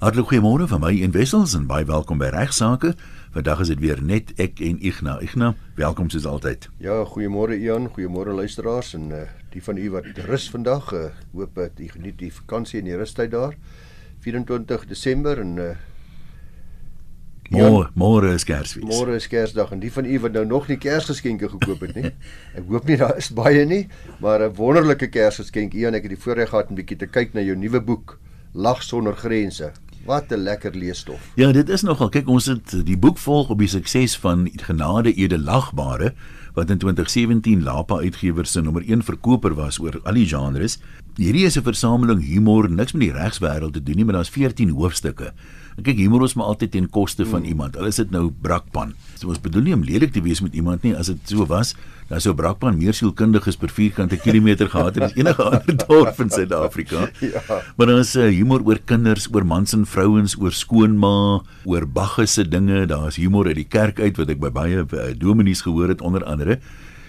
Hartlik 0.00 0.30
goeiemôre 0.30 0.64
van 0.64 0.80
my 0.80 0.94
en 1.04 1.10
Wessels 1.12 1.52
en 1.52 1.66
baie 1.68 1.84
welkom 1.84 2.16
by 2.22 2.30
Regsake. 2.32 2.94
Vandag 3.34 3.58
is 3.60 3.68
dit 3.68 3.80
weer 3.82 3.98
net 4.00 4.30
ek 4.40 4.62
en 4.64 4.78
Igna. 4.80 5.18
Igna, 5.20 5.50
welkom 5.76 6.06
soos 6.08 6.24
altyd. 6.24 6.70
Ja, 6.80 6.94
goeiemôre 7.04 7.58
Ian, 7.60 7.90
goeiemôre 7.92 8.32
luisteraars 8.32 8.94
en 8.96 9.10
uh, 9.12 9.26
die 9.52 9.60
van 9.60 9.76
u 9.76 9.90
wat 9.92 10.08
rus 10.24 10.46
vandag. 10.48 10.88
Uh, 10.96 11.02
hoop 11.34 11.52
dat 11.60 11.76
u 11.76 11.88
geniet 11.92 12.16
die 12.16 12.30
vakansie 12.32 12.80
en 12.80 12.88
die 12.88 12.96
rustyd 12.96 13.34
daar. 13.34 13.52
24 14.24 14.86
Desember 14.88 15.42
en 15.44 15.52
uh, 15.60 15.68
Môre, 17.50 17.90
môre 17.92 18.32
is 18.32 18.48
Kersfees. 18.48 18.88
Môre 18.88 19.18
is 19.20 19.28
Kersdag 19.28 19.76
en 19.76 19.84
die 19.84 19.92
van 19.92 20.08
u 20.08 20.16
wat 20.24 20.32
nou 20.32 20.46
nog 20.48 20.72
nie 20.72 20.78
Kersgeskenke 20.80 21.52
gekoop 21.58 21.84
het 21.84 21.92
nie. 21.98 22.14
ek 22.56 22.72
hoop 22.72 22.88
nie 22.88 22.96
daar 22.96 23.20
is 23.20 23.28
baie 23.36 23.68
nie, 23.68 23.82
maar 24.24 24.48
'n 24.48 24.56
wonderlike 24.56 25.12
Kersgeskenk. 25.12 25.76
Ian, 25.76 25.92
ek 25.92 26.08
het 26.08 26.16
die 26.16 26.22
voorreg 26.24 26.54
gehad 26.56 26.72
om 26.72 26.80
bietjie 26.80 27.02
te 27.04 27.10
kyk 27.10 27.36
na 27.36 27.44
jou 27.44 27.58
nuwe 27.58 27.84
boek, 27.84 28.16
Lag 28.52 28.82
sonder 28.82 29.14
grense. 29.14 29.70
Wat 30.04 30.32
'n 30.32 30.42
lekker 30.42 30.74
leesstof. 30.74 31.20
Ja, 31.34 31.52
dit 31.52 31.68
is 31.68 31.82
nogal. 31.82 32.08
Kyk, 32.08 32.28
ons 32.28 32.46
het 32.46 32.86
die 32.86 32.98
boek 32.98 33.18
volg 33.18 33.48
op 33.48 33.58
die 33.58 33.68
sukses 33.68 34.16
van 34.16 34.50
Genade 34.56 35.12
Edelagbare 35.14 36.14
wat 36.54 36.70
in 36.70 36.78
2017 36.78 37.62
Lapa 37.62 37.96
Uitgewers 37.96 38.52
se 38.52 38.60
nommer 38.60 38.82
1 38.86 39.02
verkoper 39.02 39.54
was 39.54 39.78
oor 39.78 40.00
al 40.02 40.14
die 40.14 40.26
genres. 40.26 40.78
Hierdie 41.20 41.44
is 41.44 41.58
'n 41.58 41.62
versameling 41.62 42.22
humor, 42.24 42.64
niks 42.70 42.94
met 42.96 43.02
die 43.02 43.12
regswêreld 43.12 43.74
te 43.76 43.82
doen 43.82 43.96
nie, 43.96 44.04
maar 44.04 44.14
daar's 44.14 44.32
14 44.32 44.70
hoofstukke. 44.72 45.32
En 45.76 45.82
kyk, 45.84 45.98
humor 46.00 46.24
is 46.24 46.34
maar 46.34 46.46
altyd 46.46 46.70
ten 46.70 46.88
koste 46.88 47.26
van 47.26 47.40
hmm. 47.40 47.48
iemand. 47.48 47.76
Al 47.76 47.90
is 47.90 48.00
dit 48.00 48.10
nou 48.10 48.30
brakpan. 48.40 48.94
So 49.18 49.28
ons 49.28 49.40
bedoel 49.40 49.62
nie 49.62 49.74
om 49.74 49.84
lelik 49.84 50.12
te 50.12 50.22
wees 50.24 50.40
met 50.40 50.54
iemand 50.54 50.82
nie. 50.82 50.94
As 50.96 51.12
dit 51.12 51.18
so 51.28 51.44
was, 51.46 51.74
dan 52.08 52.20
sou 52.20 52.34
brakpan 52.34 52.78
meer 52.78 52.96
sielkundiges 52.96 53.56
per 53.60 53.68
vierkante 53.68 54.16
kilometer 54.16 54.68
gehad 54.72 54.94
het 54.94 55.04
as 55.10 55.14
enige 55.14 55.42
ander 55.42 55.76
dorp 55.84 56.20
in 56.20 56.30
Suid-Afrika. 56.30 57.10
ja. 57.20 57.62
Maar 57.76 57.86
dan 57.86 57.98
is 57.98 58.16
uh, 58.16 58.28
humor 58.32 58.64
oor 58.64 58.80
kinders, 58.84 59.28
oor 59.28 59.44
mans 59.44 59.76
en 59.76 59.84
vrouens, 59.86 60.38
oor 60.40 60.52
skoonma, 60.52 61.42
oor 61.64 61.86
bagge 61.86 62.26
se 62.26 62.48
dinge. 62.48 62.86
Daar's 62.86 63.20
humor 63.20 63.46
uit 63.46 63.60
die 63.60 63.68
kerk 63.68 64.00
uit 64.00 64.16
wat 64.16 64.32
ek 64.32 64.40
by 64.40 64.50
baie 64.56 64.86
uh, 64.88 65.10
dominees 65.12 65.60
gehoor 65.68 65.92
het 65.92 66.00
onder 66.00 66.24
andere. 66.24 66.62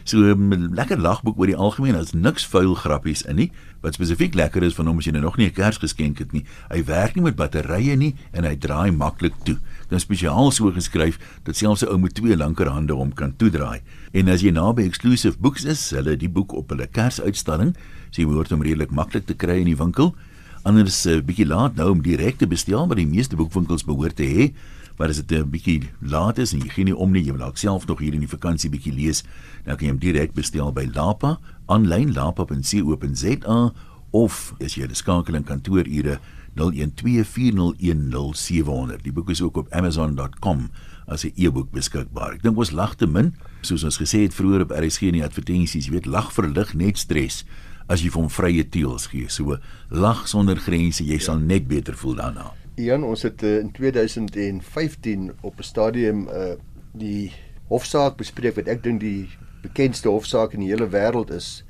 So 0.03 0.17
'n 0.17 0.52
um, 0.53 0.73
lekker 0.73 0.97
lagboek 0.97 1.38
oor 1.38 1.45
die 1.45 1.55
algemeen, 1.55 1.94
daar's 1.94 2.13
niks 2.13 2.45
vuil 2.45 2.73
grappies 2.75 3.21
in 3.21 3.35
nie. 3.35 3.52
Wat 3.81 3.94
spesifiek 3.94 4.33
lekker 4.33 4.63
is 4.63 4.73
van 4.73 4.88
hom 4.88 4.97
as 4.97 5.05
jy 5.05 5.11
nou 5.11 5.21
nog 5.21 5.38
nie 5.38 5.47
'n 5.47 5.53
kers 5.53 5.77
geskenk 5.77 6.19
het 6.19 6.31
nie. 6.31 6.45
Hy 6.69 6.83
werk 6.85 7.16
nie 7.16 7.23
met 7.23 7.35
batterye 7.35 7.95
nie 7.95 8.16
en 8.33 8.43
hy 8.43 8.55
draai 8.55 8.91
maklik 8.91 9.33
toe. 9.43 9.58
Dit 9.89 9.97
is 9.97 10.02
spesiaal 10.02 10.52
so 10.52 10.71
geskryf 10.71 11.19
dat 11.43 11.55
selfs 11.55 11.83
'n 11.83 11.89
ou 11.89 11.97
met 11.97 12.13
twee 12.13 12.38
lankerhande 12.38 12.93
hom 12.93 13.13
kan 13.13 13.35
toedraai. 13.35 13.81
En 14.13 14.27
as 14.30 14.41
jy 14.41 14.52
naby 14.52 14.83
Exclusive 14.83 15.38
Books 15.39 15.66
is, 15.66 15.89
hulle 15.89 16.17
die 16.17 16.30
boek 16.30 16.53
op 16.53 16.69
hulle 16.69 16.88
kersuitstalling, 16.88 17.75
so 18.09 18.21
jy 18.21 18.27
behoort 18.27 18.49
hom 18.49 18.61
redelik 18.61 18.91
maklik 18.91 19.25
te 19.25 19.33
kry 19.33 19.59
in 19.59 19.65
die 19.65 19.77
winkel. 19.77 20.15
Anders 20.64 21.06
'n 21.06 21.09
uh, 21.09 21.22
bietjie 21.22 21.45
laat 21.45 21.76
nou 21.76 21.92
om 21.92 22.02
direk 22.02 22.38
te 22.38 22.48
bestel, 22.48 22.88
maar 22.88 22.95
die 22.95 23.08
meeste 23.08 23.36
boekwinkels 23.36 23.84
behoort 23.84 24.16
te 24.16 24.23
hê 24.23 24.54
maar 25.02 25.09
as 25.09 25.17
dit 25.17 25.34
'n 25.40 25.50
bietjie 25.50 25.90
laat 26.00 26.38
is 26.38 26.54
en 26.54 26.62
jy 26.62 26.70
gee 26.70 26.84
nie 26.84 26.95
om 26.95 27.12
nie, 27.12 27.23
jy 27.23 27.31
wil 27.31 27.40
dalk 27.40 27.58
self 27.58 27.88
nog 27.88 28.00
hier 28.00 28.14
in 28.14 28.20
die 28.20 28.30
vakansie 28.30 28.70
bietjie 28.70 28.94
lees, 28.94 29.23
dan 29.66 29.76
kan 29.76 29.88
jy 29.88 29.92
hom 29.92 30.00
direk 30.00 30.34
bestel 30.34 30.72
by 30.72 30.89
Lapa, 30.94 31.39
aanlyn 31.66 32.14
lapa.co.za 32.14 33.73
of 34.12 34.54
as 34.62 34.76
jy 34.76 34.86
'n 34.86 34.95
skakeling 34.95 35.45
kantoorure 35.45 36.20
0124010700. 36.56 39.04
Die 39.04 39.12
boek 39.12 39.30
is 39.30 39.42
ook 39.42 39.58
op 39.58 39.72
amazon.com 39.72 40.70
as 41.08 41.26
'n 41.26 41.32
e-boek 41.36 41.72
beskikbaar. 41.72 42.34
Ek 42.34 42.42
dink 42.44 42.58
ons 42.58 42.72
lag 42.72 42.95
te 42.95 43.08
min, 43.08 43.34
soos 43.62 43.84
ons 43.84 43.98
gesê 43.98 44.22
het 44.22 44.34
vroeër 44.34 44.62
op 44.62 44.72
RSG 44.72 45.02
in 45.02 45.14
die 45.14 45.26
advertensies, 45.26 45.86
jy 45.86 45.92
weet 45.92 46.06
lag 46.06 46.34
verlig 46.34 46.73
net 46.73 46.98
stres 46.98 47.45
as 47.92 48.03
jy 48.03 48.11
vir 48.14 48.23
hom 48.23 48.31
vrye 48.31 48.64
teels 48.72 49.09
gee. 49.11 49.28
So 49.30 49.58
lag 49.92 50.23
sonder 50.31 50.59
grense, 50.59 51.03
jy 51.03 51.20
sal 51.20 51.42
net 51.44 51.67
beter 51.67 51.98
voel 52.00 52.20
daarna. 52.22 52.52
Ian, 52.80 53.03
ons 53.03 53.25
het 53.28 53.44
uh, 53.44 53.59
in 53.59 53.72
2015 53.75 55.31
op 55.42 55.59
'n 55.59 55.64
stadium 55.64 56.28
uh 56.28 56.56
die 56.92 57.31
hofsaak 57.72 58.17
bespreek 58.20 58.56
wat 58.56 58.67
ek 58.67 58.81
dink 58.83 59.00
die 59.00 59.30
bekendste 59.64 60.09
hofsaak 60.11 60.54
in 60.54 60.60
die 60.60 60.71
hele 60.73 60.89
wêreld 60.92 61.32
is, 61.32 61.64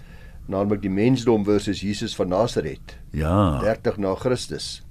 naamlik 0.49 0.81
die 0.81 0.89
mensdom 0.89 1.45
versus 1.45 1.81
Jesus 1.81 2.15
van 2.15 2.29
Nasaret. 2.33 2.97
Ja. 3.13 3.59
30 3.61 3.97
na 3.97 4.15
Christus. 4.15 4.81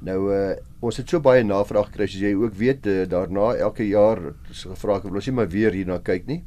Nou 0.00 0.30
uh 0.30 0.54
ons 0.82 0.96
het 0.96 1.08
so 1.08 1.20
baie 1.20 1.44
navraag 1.44 1.90
gekry 1.90 2.06
soos 2.06 2.22
jy 2.22 2.34
ook 2.34 2.54
weet, 2.58 2.86
uh, 2.86 3.06
daarna 3.06 3.54
elke 3.54 3.86
jaar 3.86 4.34
gevra 4.50 4.96
ek 4.96 5.04
wil 5.06 5.14
ons 5.14 5.26
nie 5.26 5.34
maar 5.34 5.48
weer 5.48 5.72
hierna 5.72 5.98
kyk 5.98 6.26
nie. 6.26 6.42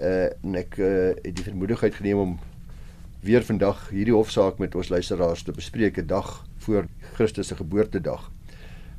Uh 0.00 0.28
en 0.44 0.54
ek 0.54 0.78
uh 0.78 1.12
het 1.24 1.36
die 1.36 1.44
vermoedigheid 1.44 1.94
geneem 1.94 2.18
om 2.18 2.38
weer 3.20 3.44
vandag 3.44 3.88
hierdie 3.92 4.14
hofsaak 4.14 4.58
met 4.58 4.74
ons 4.74 4.88
luisteraars 4.88 5.42
te 5.42 5.52
bespreek 5.52 5.98
'n 5.98 6.06
dag 6.06 6.44
voor 6.56 6.86
Christus 7.14 7.46
se 7.46 7.56
geboortedag. 7.56 8.30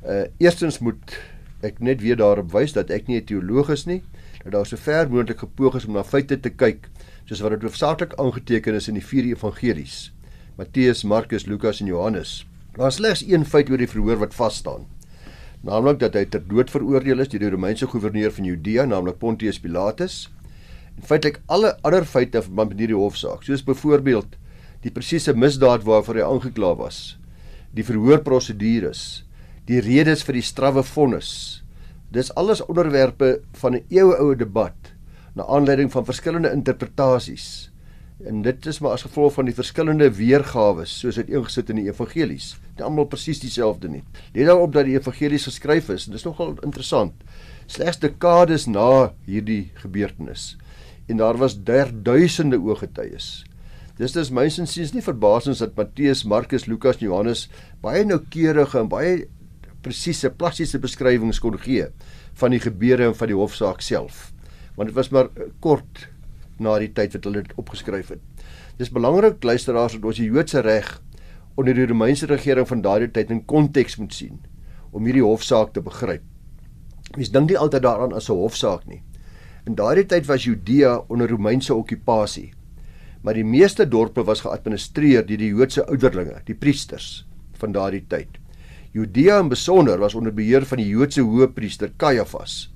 Uh 0.06 0.24
eerstens 0.38 0.78
moet 0.78 1.18
ek 1.60 1.78
net 1.78 2.00
weer 2.00 2.16
daarop 2.16 2.52
wys 2.52 2.72
dat 2.72 2.90
ek 2.90 3.06
nie 3.06 3.20
'n 3.20 3.24
teoloog 3.24 3.70
is 3.70 3.84
nie, 3.86 4.02
dat 4.44 4.52
daar 4.52 4.66
so 4.66 4.76
ver 4.76 5.10
moontlik 5.10 5.38
gepoog 5.38 5.74
is 5.74 5.86
om 5.86 5.92
na 5.92 6.04
feite 6.04 6.40
te 6.40 6.50
kyk 6.50 6.88
soos 7.24 7.40
wat 7.40 7.50
dit 7.50 7.62
hoofsaaklik 7.62 8.14
aangeteken 8.18 8.74
is 8.74 8.88
in 8.88 8.94
die 8.94 9.06
vier 9.06 9.24
evangelies: 9.24 10.12
Matteus, 10.56 11.04
Markus, 11.04 11.46
Lukas 11.46 11.80
en 11.80 11.86
Johannes. 11.86 12.46
Daar 12.76 12.88
is 12.88 12.94
slegs 12.94 13.22
een 13.26 13.44
feit 13.44 13.70
oor 13.70 13.78
die 13.78 13.88
verhoor 13.88 14.18
wat 14.18 14.34
vas 14.34 14.56
staan. 14.56 14.86
Naamlik 15.62 15.98
dat 15.98 16.14
hy 16.14 16.24
ter 16.24 16.42
dood 16.48 16.70
veroordeel 16.70 17.20
is 17.22 17.28
deur 17.28 17.40
die 17.40 17.50
Romeinse 17.50 17.86
goewerneur 17.86 18.32
van 18.32 18.44
Judea, 18.44 18.84
naamlik 18.84 19.18
Pontius 19.18 19.60
Pilatus. 19.60 20.30
En 20.98 21.06
feitelik 21.08 21.40
alle 21.46 21.76
ander 21.82 22.04
feite 22.04 22.42
van 22.42 22.68
met 22.68 22.78
hierdie 22.78 22.98
hofsaak, 22.98 23.44
soos 23.46 23.64
byvoorbeeld 23.64 24.36
die 24.82 24.92
presiese 24.92 25.34
misdaad 25.34 25.84
waarvoor 25.86 26.18
hy 26.18 26.26
aangekla 26.26 26.72
was, 26.78 27.16
die 27.72 27.86
verhoorprosedures, 27.86 29.24
die 29.70 29.80
redes 29.80 30.24
vir 30.26 30.40
die 30.40 30.46
strawwe 30.46 30.82
vonnis. 30.82 31.62
Dis 32.12 32.32
alles 32.36 32.64
onderwerpe 32.66 33.40
van 33.60 33.76
'n 33.76 33.84
eeuoue 33.88 34.36
debat 34.36 34.92
na 35.34 35.46
aanleiding 35.46 35.90
van 35.92 36.04
verskillende 36.04 36.52
interpretasies. 36.52 37.70
En 38.26 38.42
dit 38.42 38.66
is 38.66 38.78
maar 38.78 38.92
as 38.92 39.02
gevolg 39.02 39.32
van 39.32 39.44
die 39.44 39.54
verskillende 39.54 40.10
weergawe 40.10 40.84
soos 40.84 41.14
dit 41.14 41.30
ingesit 41.30 41.70
in 41.70 41.76
die 41.76 41.88
evangelies. 41.88 42.56
Dit 42.76 42.84
almal 42.84 43.06
presies 43.06 43.40
dieselfde 43.40 43.88
nie. 43.88 44.02
Let 44.34 44.46
daarop 44.46 44.72
dat 44.72 44.84
die 44.84 44.98
evangelies 44.98 45.44
geskryf 45.44 45.88
is 45.88 46.06
en 46.06 46.12
dis 46.12 46.24
nogal 46.24 46.54
interessant. 46.62 47.12
Slegs 47.66 47.98
dekades 47.98 48.66
na 48.66 49.12
hierdie 49.26 49.70
gebeurtenis 49.74 50.56
en 51.12 51.20
daar 51.20 51.36
was 51.36 51.58
duisende 51.62 52.56
ooggetuies. 52.56 53.44
Dis 54.00 54.14
dis 54.16 54.30
mynsins 54.32 54.72
sies 54.72 54.94
nie 54.94 55.04
verbasings 55.04 55.60
dat 55.60 55.76
Matteus, 55.76 56.24
Markus, 56.24 56.64
Lukas 56.66 57.02
Johannes 57.02 57.44
baie 57.84 58.04
noukeurige 58.08 58.80
en 58.80 58.88
baie 58.88 59.26
presiese 59.84 60.30
plastiese 60.32 60.80
beskrywings 60.80 61.42
kon 61.42 61.58
gee 61.60 61.90
van 62.40 62.54
die 62.54 62.62
gebeure 62.62 63.10
en 63.10 63.18
van 63.18 63.28
die 63.28 63.36
hofsaak 63.36 63.84
self. 63.84 64.30
Want 64.78 64.88
dit 64.88 64.96
was 64.96 65.12
maar 65.12 65.28
eh, 65.36 65.50
kort 65.60 66.06
na 66.62 66.78
die 66.80 66.90
tyd 66.96 67.18
wat 67.18 67.28
hulle 67.28 67.44
dit 67.44 67.60
opgeskryf 67.60 68.14
het. 68.14 68.48
Dis 68.80 68.92
belangrik 68.94 69.44
luisteraars 69.44 69.98
dat 69.98 70.08
ons 70.08 70.22
die 70.22 70.30
Joodse 70.30 70.64
reg 70.64 70.88
onder 71.60 71.76
die 71.76 71.86
Romeinse 71.86 72.26
regering 72.30 72.68
van 72.68 72.80
daardie 72.80 73.10
tyd 73.12 73.30
in 73.34 73.44
konteks 73.44 73.98
moet 74.00 74.16
sien 74.16 74.40
om 74.92 75.04
hierdie 75.04 75.24
hofsaak 75.24 75.76
te 75.76 75.84
begryp. 75.84 76.24
Mens 77.18 77.32
dink 77.34 77.50
nie 77.50 77.60
altyd 77.60 77.84
daaraan 77.84 78.16
as 78.16 78.30
'n 78.30 78.40
hofsaak 78.40 78.86
nie. 78.88 79.02
In 79.62 79.76
daardie 79.78 80.06
tyd 80.10 80.26
was 80.26 80.42
Judea 80.42 80.96
onder 81.06 81.30
Romeinse 81.30 81.74
okupasie. 81.74 82.50
Maar 83.22 83.38
die 83.38 83.46
meeste 83.46 83.86
dorpe 83.86 84.24
was 84.26 84.42
geadministreer 84.42 85.22
deur 85.26 85.38
die 85.38 85.52
Joodse 85.52 85.84
ouderlinge, 85.86 86.40
die 86.48 86.56
priesters 86.58 87.22
van 87.60 87.74
daardie 87.76 88.02
tyd. 88.10 88.40
Judea 88.92 89.38
in 89.38 89.48
besonder 89.52 90.00
was 90.02 90.16
onder 90.18 90.34
beheer 90.34 90.66
van 90.66 90.82
die 90.82 90.88
Joodse 90.90 91.22
hoëpriester 91.22 91.92
Kajafas 91.96 92.72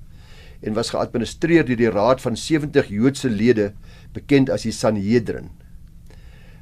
en 0.65 0.73
was 0.73 0.89
geadministreer 0.89 1.67
deur 1.67 1.77
die 1.77 1.91
raad 1.93 2.23
van 2.23 2.37
70 2.39 2.87
Joodse 2.89 3.29
lede 3.29 3.73
bekend 4.15 4.49
as 4.49 4.63
die 4.65 4.73
Sanhedrin. 4.73 5.51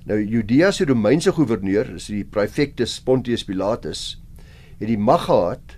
Nou 0.06 0.18
Judea 0.20 0.72
se 0.76 0.86
Romeinse 0.90 1.32
goewerneur, 1.32 1.96
is 1.96 2.10
die 2.12 2.26
praefectus 2.26 2.98
Pontius 3.06 3.46
Pilatus, 3.48 4.18
het 4.82 4.90
die 4.90 5.00
mag 5.00 5.30
gehad 5.30 5.78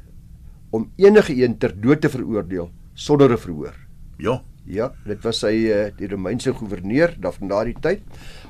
om 0.71 0.89
enige 0.97 1.35
een 1.37 1.59
ter 1.59 1.75
dood 1.75 2.01
te 2.01 2.09
veroordeel 2.09 2.71
sonder 2.95 3.31
'n 3.31 3.37
verhoor. 3.37 3.86
Ja, 4.17 4.39
ja, 4.65 4.89
dit 5.05 5.21
was 5.23 5.43
hy 5.45 5.53
eh, 5.71 5.91
die 5.95 6.09
Romeinse 6.11 6.51
goewerneur 6.57 7.13
van 7.21 7.51
daardie 7.51 7.77
tyd. 7.81 8.01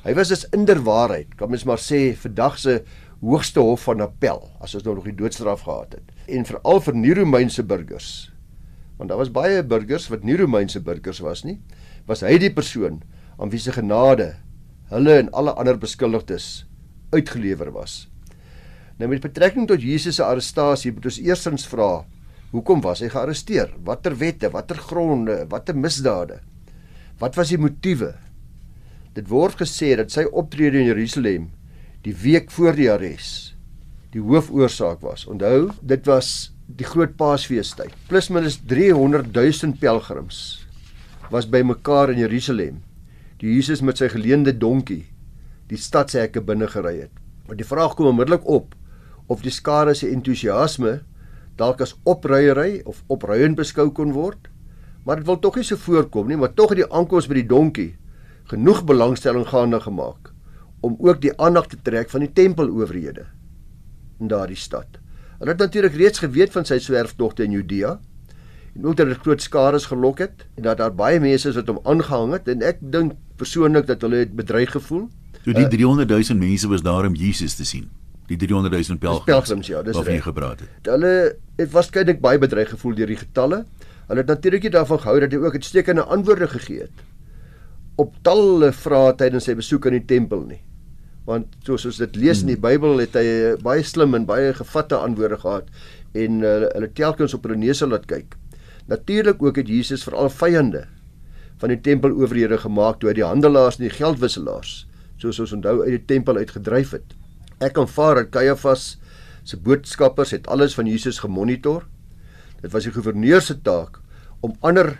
Hy 0.05 0.13
was 0.17 0.31
dus 0.31 0.47
inderwaarheid, 0.55 1.35
kan 1.37 1.51
mens 1.51 1.65
maar 1.67 1.81
sê, 1.83 2.15
vandag 2.17 2.57
se 2.61 2.79
hoogste 3.21 3.61
hof 3.61 3.87
van 3.87 4.05
appel 4.05 4.43
as 4.63 4.75
ons 4.77 4.85
nou 4.85 4.95
nog 4.97 5.09
die 5.09 5.17
doodstraf 5.17 5.65
gehad 5.67 5.97
het. 5.99 6.15
En 6.31 6.47
veral 6.47 6.81
vir 6.85 6.97
nie 6.97 7.13
Romeinse 7.17 7.63
burgers. 7.65 8.31
Want 8.97 9.11
daar 9.11 9.21
was 9.21 9.33
baie 9.33 9.61
burgers 9.61 10.07
wat 10.09 10.25
nie 10.25 10.37
Romeinse 10.39 10.81
burgers 10.81 11.21
was 11.21 11.43
nie, 11.45 11.59
was 12.09 12.23
hy 12.25 12.37
die 12.41 12.53
persoon 12.53 13.01
aan 13.37 13.51
wie 13.53 13.61
se 13.61 13.75
genade 13.75 14.35
hulle 14.89 15.17
en 15.19 15.31
alle 15.35 15.53
ander 15.59 15.77
beskuldigdes 15.77 16.65
uitgelewer 17.11 17.73
was. 17.75 18.05
Nou 18.97 19.09
met 19.11 19.21
betrekking 19.21 19.67
tot 19.69 19.83
Jesus 19.83 20.17
se 20.17 20.25
arrestasie 20.25 20.93
moet 20.95 21.05
ons 21.11 21.19
eersins 21.21 21.67
vra, 21.69 22.05
hoekom 22.51 22.81
was 22.85 23.01
hy 23.03 23.09
gearresteer? 23.11 23.73
Watter 23.85 24.15
wette, 24.19 24.51
watter 24.53 24.79
gronde, 24.79 25.43
watter 25.51 25.75
misdade? 25.77 26.39
Wat 27.19 27.35
was 27.37 27.51
die 27.51 27.59
motiewe? 27.59 28.13
Dit 29.17 29.29
word 29.31 29.57
gesê 29.63 29.95
dat 29.97 30.13
sy 30.13 30.27
optrede 30.29 30.79
in 30.79 30.91
Jerusalem 30.91 31.49
die 32.05 32.13
week 32.15 32.51
voor 32.53 32.77
die 32.77 32.91
arrest, 32.91 33.55
die 34.13 34.21
hoofoorsaak 34.23 35.01
was. 35.03 35.25
Onthou, 35.27 35.71
dit 35.81 36.05
was 36.07 36.51
die 36.67 36.85
groot 36.87 37.15
Paasfeestyd. 37.17 37.95
Plus 38.07 38.29
minus 38.29 38.59
300 38.69 39.31
000 39.33 39.79
pelgrims 39.81 40.39
was 41.31 41.47
bymekaar 41.49 42.13
in 42.13 42.21
Jerusalem. 42.21 42.81
Die 43.41 43.55
Jesus 43.55 43.83
met 43.85 43.99
sy 43.99 44.09
geleende 44.11 44.53
donkie 44.55 45.05
die 45.67 45.79
stadshekke 45.79 46.41
binne 46.45 46.69
gery 46.71 46.95
het. 47.03 47.13
Maar 47.47 47.59
die 47.59 47.67
vraag 47.67 47.95
kom 47.95 48.11
onmiddellik 48.11 48.45
op 48.47 48.75
of 49.27 49.43
die 49.43 49.51
skare 49.51 49.95
se 49.95 50.07
entoesiasme 50.11 51.01
dalk 51.57 51.81
as 51.81 51.95
opruiery 52.05 52.81
of 52.85 53.03
opruiend 53.07 53.57
beskou 53.57 53.89
kon 53.91 54.13
word. 54.15 54.49
Maar 55.05 55.21
dit 55.21 55.29
wil 55.29 55.39
tog 55.39 55.55
nie 55.55 55.65
so 55.65 55.79
voorkom 55.79 56.27
nie, 56.27 56.37
maar 56.37 56.53
tog 56.53 56.73
het 56.73 56.81
die 56.83 56.89
aankoms 56.91 57.29
by 57.29 57.39
die 57.39 57.47
donkie 57.47 57.91
genoeg 58.51 58.83
belangstelling 58.87 59.47
gaande 59.47 59.79
gemaak 59.83 60.31
om 60.85 60.95
ook 61.03 61.21
die 61.21 61.33
aandag 61.41 61.67
te 61.71 61.79
trek 61.83 62.11
van 62.13 62.23
die 62.23 62.31
tempelowerhede 62.31 63.25
in 64.21 64.29
daardie 64.31 64.59
stad. 64.59 64.99
Hulle 65.39 65.53
het 65.53 65.61
natuurlik 65.61 65.97
reeds 65.97 66.21
geweet 66.21 66.53
van 66.53 66.65
sy 66.65 66.77
swerfdogte 66.81 67.45
in 67.45 67.55
Judea 67.57 67.97
en 68.77 68.85
ook 68.85 68.97
dat 68.97 69.09
dit 69.09 69.21
groot 69.25 69.41
skare 69.41 69.79
gelok 69.79 70.21
het 70.21 70.45
en 70.55 70.63
dat 70.69 70.77
daar 70.81 70.93
baie 70.93 71.19
mense 71.19 71.49
is 71.49 71.57
wat 71.57 71.69
hom 71.69 71.81
aangehang 71.83 72.33
het 72.37 72.47
en 72.53 72.65
ek 72.65 72.81
dink 72.81 73.17
persoonlik 73.37 73.87
dat 73.89 74.01
hulle 74.05 74.23
het 74.25 74.35
bedreig 74.37 74.71
gevoel. 74.71 75.07
So 75.43 75.53
die 75.53 75.67
300 75.67 76.09
000 76.09 76.39
mense 76.39 76.67
was 76.67 76.85
daar 76.85 77.07
om 77.07 77.15
Jesus 77.15 77.55
te 77.55 77.65
sien. 77.65 77.89
Die 78.27 78.37
300 78.37 78.73
000 78.73 78.99
pelgrims. 78.99 79.25
Pelgrims 79.25 79.67
ja, 79.71 79.81
dis 79.81 79.95
reg. 79.95 80.03
Wat 80.03 80.13
jy 80.13 80.21
gepraat 80.25 80.63
het. 80.65 80.89
Hulle 80.91 81.11
het 81.57 81.71
waarskynlik 81.71 82.19
baie 82.23 82.39
bedreig 82.41 82.73
gevoel 82.75 82.97
deur 82.97 83.13
die 83.13 83.19
getalle. 83.19 83.63
Hulle 84.07 84.23
het 84.23 84.31
natuurlik 84.31 84.67
nie 84.67 84.73
daarvan 84.75 84.99
gehou 85.03 85.19
dat 85.23 85.31
hy 85.31 85.39
ook 85.43 85.55
uitstekende 85.59 86.03
antwoorde 86.03 86.49
gegee 86.51 86.87
het 86.87 87.05
op 87.97 88.17
talle 88.25 88.71
vrae 88.77 89.13
tydens 89.17 89.47
sy 89.49 89.55
besoek 89.57 89.87
aan 89.89 89.97
die 89.97 90.07
tempel 90.09 90.43
nie. 90.45 90.59
Want 91.27 91.55
soos 91.67 91.87
ons 91.89 91.99
dit 91.99 92.19
lees 92.21 92.43
in 92.43 92.51
die 92.53 92.55
hmm. 92.55 92.65
Bybel 92.67 93.01
het 93.01 93.17
hy 93.17 93.55
baie 93.63 93.83
slim 93.83 94.15
en 94.15 94.27
baie 94.29 94.53
gevatte 94.55 94.99
antwoorde 95.01 95.39
gehad 95.41 95.71
en 96.17 96.43
uh, 96.45 96.69
hulle 96.75 96.91
telkens 96.97 97.35
op 97.35 97.47
hulle 97.47 97.57
neuse 97.59 97.89
laat 97.89 98.05
kyk. 98.09 98.37
Natuurlik 98.87 99.41
ook 99.43 99.57
het 99.59 99.71
Jesus 99.71 100.05
vir 100.07 100.15
al 100.15 100.31
vyande 100.31 100.85
van 101.59 101.73
die 101.73 101.81
tempelowerhede 101.83 102.61
gemaak 102.61 103.01
toe 103.01 103.09
hy 103.09 103.17
die 103.17 103.25
handelaars 103.25 103.79
en 103.79 103.87
die 103.87 103.95
geldwisselaars 103.97 104.83
soos 105.17 105.41
ons 105.41 105.55
onthou 105.57 105.79
uit 105.81 105.95
die 105.95 106.05
tempel 106.13 106.37
uitgedryf 106.37 106.93
het. 106.93 107.16
Ek 107.63 107.77
aanvaar 107.81 108.19
dat 108.21 108.33
Caiaphas 108.35 108.97
se 109.47 109.57
boodskappers 109.57 110.35
het 110.35 110.47
alles 110.51 110.75
van 110.77 110.85
Jesus 110.85 111.21
gemonitor. 111.23 111.87
Dit 112.61 112.73
was 112.73 112.85
die 112.85 112.93
gouverneur 112.93 113.41
se 113.41 113.55
taak 113.65 113.97
om 114.45 114.53
ander 114.61 114.93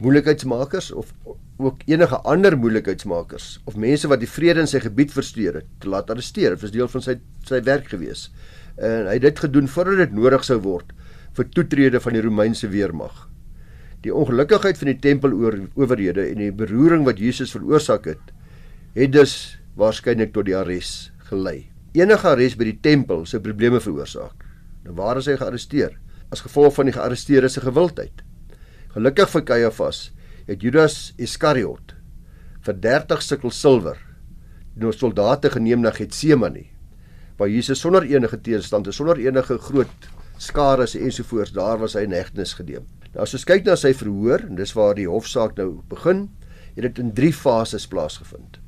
moeilikheidsmakers 0.00 0.92
of 0.92 1.12
ook 1.58 1.82
enige 1.90 2.16
ander 2.30 2.56
moeilikheidsmakers 2.56 3.58
of 3.66 3.76
mense 3.76 4.08
wat 4.08 4.22
die 4.22 4.30
vrede 4.30 4.62
in 4.62 4.70
sy 4.70 4.80
gebied 4.84 5.12
versteur 5.12 5.60
het 5.60 5.68
te 5.82 5.90
laat 5.90 6.10
arresteer. 6.10 6.54
Dit 6.56 6.64
was 6.64 6.74
deel 6.74 6.88
van 6.88 7.04
sy 7.04 7.18
sy 7.48 7.60
werk 7.66 7.90
gewees. 7.92 8.28
En 8.78 9.08
hy 9.10 9.18
het 9.18 9.26
dit 9.26 9.44
gedoen 9.44 9.68
voordat 9.68 10.06
dit 10.06 10.16
nodig 10.16 10.44
sou 10.46 10.60
word 10.64 10.94
vir 11.36 11.50
toetrede 11.52 12.00
van 12.00 12.16
die 12.16 12.24
Romeinse 12.24 12.70
weermag. 12.72 13.26
Die 14.06 14.14
ongelukkigheid 14.14 14.78
van 14.78 14.92
die 14.94 15.00
tempelowerhede 15.02 16.28
en 16.30 16.44
die 16.46 16.52
beroering 16.54 17.04
wat 17.04 17.20
Jesus 17.20 17.52
veroorsaak 17.52 18.06
het, 18.14 18.30
het 18.94 19.12
dus 19.12 19.58
waarskynlik 19.78 20.32
tot 20.32 20.46
die 20.48 20.56
arrest 20.56 21.10
gelei. 21.28 21.66
Enige 21.98 22.28
arrest 22.30 22.58
by 22.60 22.68
die 22.68 22.78
tempel 22.78 23.24
sou 23.26 23.40
probleme 23.42 23.80
veroorsaak. 23.82 24.44
Nou 24.84 24.94
waar 25.00 25.18
is 25.18 25.26
hy 25.26 25.34
gearresteer? 25.40 25.96
As 26.30 26.44
gevolg 26.44 26.76
van 26.76 26.86
die 26.86 26.94
gearresteerde 26.94 27.48
se 27.50 27.62
gewildheid. 27.64 28.22
Gelukkig 28.94 29.32
vir 29.32 29.44
Caiaphas 29.48 30.02
het 30.46 30.62
Judas 30.62 31.12
Iskariot 31.18 31.96
vir 32.66 32.76
30 32.84 33.24
sikkel 33.24 33.52
silwer 33.54 33.98
deur 34.78 34.94
soldate 34.94 35.50
geneem 35.50 35.82
na 35.82 35.90
Getsemane 35.94 36.68
waar 37.38 37.50
Jesus 37.50 37.82
sonder 37.82 38.06
enige 38.06 38.38
teenstand 38.46 38.86
en 38.86 38.94
sonder 38.94 39.18
enige 39.22 39.58
groot 39.62 40.08
skare 40.38 40.86
ensovoorts 40.86 41.54
daar 41.56 41.82
was 41.82 41.96
hy 41.98 42.04
in 42.06 42.14
hegtenis 42.14 42.54
geneem. 42.58 42.86
Nou 43.14 43.24
as 43.24 43.34
ons 43.34 43.46
kyk 43.46 43.66
na 43.66 43.74
sy 43.78 43.92
verhoor 43.96 44.46
en 44.46 44.58
dis 44.58 44.74
waar 44.78 44.94
die 44.94 45.08
hofsaak 45.10 45.58
nou 45.58 45.82
begin, 45.90 46.28
het 46.76 46.86
dit 46.86 47.02
in 47.02 47.12
3 47.14 47.32
fases 47.34 47.86
plaasgevind. 47.90 48.60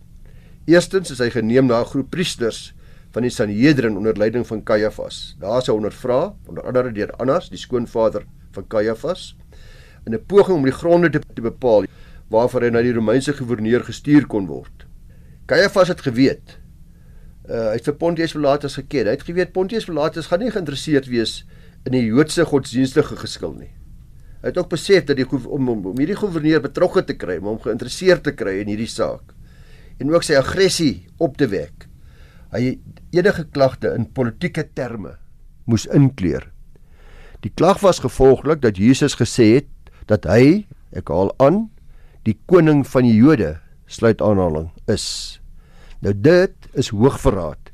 Eerstens 0.67 1.15
is 1.15 1.23
hy 1.23 1.31
geneem 1.31 1.71
na 1.71 1.81
'n 1.83 1.91
groep 1.95 2.11
priesters 2.11 2.73
van 3.11 3.27
die 3.27 3.31
Sanhedrin 3.31 3.97
onder 3.97 4.17
leiding 4.19 4.47
van 4.47 4.63
Caiaphas. 4.63 5.37
Daar 5.41 5.63
hy 5.67 5.73
ondervra, 5.73 6.35
onder 6.47 6.65
andere 6.65 6.93
deur 6.93 7.11
Annas, 7.19 7.51
die 7.51 7.59
skoonvader 7.59 8.27
van 8.55 8.67
Caiaphas, 8.67 9.37
in 10.07 10.15
'n 10.15 10.25
poging 10.27 10.57
om 10.57 10.65
die 10.65 10.73
gronde 10.73 11.11
te, 11.11 11.21
te 11.35 11.43
bepaal 11.43 11.85
waarvoor 12.29 12.63
hy 12.63 12.71
na 12.71 12.83
die 12.83 12.93
Romeinse 12.93 13.33
goewerneur 13.33 13.85
gestuur 13.85 14.27
kon 14.27 14.47
word. 14.47 14.87
Caiaphas 15.47 15.89
het 15.89 16.01
geweet. 16.01 16.59
Uh, 17.49 17.73
hy 17.73 17.77
het 17.81 17.85
vir 17.85 17.97
Pontius 17.99 18.33
Pilatus 18.33 18.75
geken. 18.79 19.07
Hy 19.07 19.17
het 19.17 19.27
geweet 19.27 19.53
Pontius 19.53 19.85
Pilatus 19.85 20.27
gaan 20.31 20.39
nie 20.39 20.51
geïnteresseerd 20.51 21.07
wees 21.11 21.45
in 21.85 21.93
die 21.93 22.05
Joodse 22.05 22.45
godsdienstige 22.45 23.17
geskil 23.17 23.57
nie. 23.59 23.73
Hy 24.41 24.53
het 24.53 24.59
ook 24.59 24.71
besef 24.71 25.05
dat 25.05 25.19
die 25.19 25.27
om, 25.27 25.69
om, 25.69 25.87
om 25.91 25.99
hierdie 25.99 26.17
goewerneur 26.17 26.63
betrokke 26.63 27.03
te 27.05 27.17
kry, 27.19 27.41
om 27.43 27.51
hom 27.51 27.61
geïnteresseerd 27.61 28.23
te 28.23 28.33
kry 28.33 28.61
in 28.61 28.71
hierdie 28.73 28.89
saak 28.89 29.35
en 30.01 30.15
ook 30.15 30.25
sy 30.25 30.39
aggressie 30.39 31.11
op 31.21 31.37
te 31.37 31.51
wek. 31.51 31.90
Hy 32.51 32.79
enige 33.15 33.45
klagte 33.55 33.93
in 33.95 34.09
politieke 34.11 34.65
terme 34.75 35.17
moes 35.71 35.87
inkleer. 35.87 36.49
Die 37.45 37.53
klag 37.55 37.81
was 37.85 38.03
gevolglik 38.03 38.61
dat 38.65 38.79
Jesus 38.81 39.15
gesê 39.17 39.61
het 39.61 39.69
dat 40.11 40.27
hy, 40.27 40.67
ek 40.93 41.13
haal 41.13 41.31
aan, 41.39 41.69
die 42.27 42.37
koning 42.51 42.83
van 42.87 43.07
die 43.07 43.15
Jode 43.15 43.55
sluit 43.91 44.21
aanhaling 44.23 44.69
is. 44.91 45.39
Nou 46.03 46.13
dit 46.15 46.71
is 46.79 46.91
hoogverraad 46.95 47.71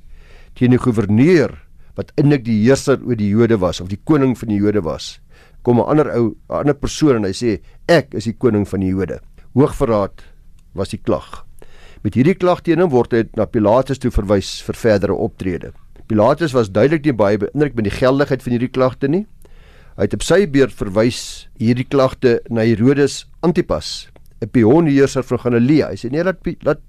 teen 0.57 0.73
die 0.73 0.81
goewerneur 0.81 1.53
wat 1.97 2.13
eintlik 2.21 2.45
die 2.47 2.59
heerser 2.63 3.01
oor 3.05 3.17
die 3.17 3.33
Jode 3.33 3.59
was 3.61 3.81
of 3.81 3.89
die 3.89 4.01
koning 4.05 4.37
van 4.37 4.53
die 4.53 4.61
Jode 4.61 4.85
was. 4.85 5.21
Kom 5.63 5.81
'n 5.81 5.89
ander 5.89 6.13
ou, 6.13 6.37
'n 6.49 6.61
ander 6.61 6.75
persoon 6.75 7.17
en 7.17 7.25
hy 7.25 7.33
sê 7.33 7.61
ek 7.89 8.15
is 8.15 8.25
die 8.25 8.37
koning 8.37 8.69
van 8.69 8.81
die 8.81 8.93
Jode. 8.93 9.21
Hoogverraad 9.55 10.23
was 10.75 10.91
die 10.91 11.01
klag. 11.01 11.46
Met 12.05 12.15
hierdie 12.15 12.37
klag 12.37 12.63
teen 12.63 12.83
hom 12.83 12.91
word 12.93 13.13
hy 13.13 13.25
na 13.37 13.47
Pilatus 13.47 14.01
toe 14.03 14.11
verwys 14.15 14.59
vir 14.67 14.79
verdere 14.79 15.15
optrede. 15.15 15.73
Pilatus 16.07 16.55
was 16.55 16.71
duidelik 16.71 17.07
nie 17.07 17.17
baie 17.17 17.39
beïndruk 17.41 17.75
met 17.79 17.89
die 17.89 17.97
geldigheid 17.97 18.43
van 18.45 18.55
hierdie 18.55 18.73
klagte 18.73 19.11
nie. 19.11 19.25
Hy 19.97 20.07
het 20.07 20.15
op 20.15 20.27
sy 20.27 20.45
beurt 20.53 20.77
verwys 20.77 21.21
hierdie 21.59 21.87
klagte 21.89 22.39
na 22.53 22.67
Herodes 22.67 23.25
Antipas, 23.41 24.09
'n 24.43 24.49
pionierser 24.53 25.25
van 25.25 25.39
Galilea. 25.39 25.89
Hy 25.89 25.97
sê 25.97 26.11
nee 26.11 26.23
dat 26.23 26.39
dat 26.63 26.81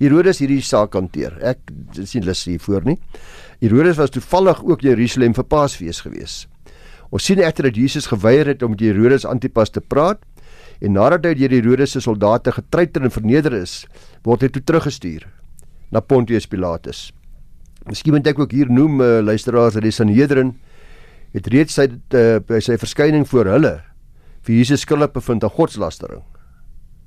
Herodes 0.00 0.38
hierdie 0.40 0.62
saak 0.64 0.94
hanteer. 0.96 1.36
Ek 1.44 1.58
sien 2.04 2.24
lus 2.24 2.44
hiervoor 2.44 2.84
nie. 2.84 2.96
Herodes 3.60 3.98
was 3.98 4.10
toevallig 4.10 4.62
ook 4.64 4.82
in 4.82 4.94
Jerusalem 4.94 5.34
vir 5.34 5.44
Paasfees 5.44 6.00
gewees. 6.00 6.46
Ons 7.10 7.26
sien 7.26 7.38
egter 7.42 7.68
dat 7.68 7.76
Jesus 7.76 8.06
geweier 8.06 8.46
het 8.46 8.62
om 8.62 8.70
met 8.70 8.80
Herodes 8.80 9.26
Antipas 9.26 9.70
te 9.70 9.80
praat 9.80 10.22
En 10.80 10.96
nadat 10.96 11.26
hy 11.28 11.34
deur 11.36 11.52
die 11.52 11.60
Herodes 11.60 11.92
se 11.92 12.00
soldate 12.00 12.52
getreiter 12.56 13.04
en 13.04 13.12
verneder 13.12 13.52
is, 13.58 13.84
word 14.24 14.42
hy 14.42 14.48
toe 14.48 14.62
teruggestuur 14.64 15.26
na 15.92 16.00
Pontius 16.00 16.48
Pilatus. 16.48 17.10
Miskien 17.88 18.16
moet 18.16 18.26
ek 18.30 18.40
ook 18.40 18.52
hier 18.52 18.70
noem 18.72 19.00
uh, 19.00 19.20
luisteraars 19.24 19.76
dat 19.76 19.84
die 19.84 19.94
Sanhedrin 19.94 20.54
het 21.34 21.46
reeds 21.52 21.76
sy 21.76 21.86
uh, 21.88 22.40
by 22.44 22.60
sy 22.64 22.76
verskyning 22.80 23.26
voor 23.28 23.52
hulle 23.52 23.74
vir 24.46 24.56
Jesus 24.56 24.84
skuldig 24.84 25.12
bevind 25.14 25.44
aan 25.44 25.52
godslastering 25.52 26.24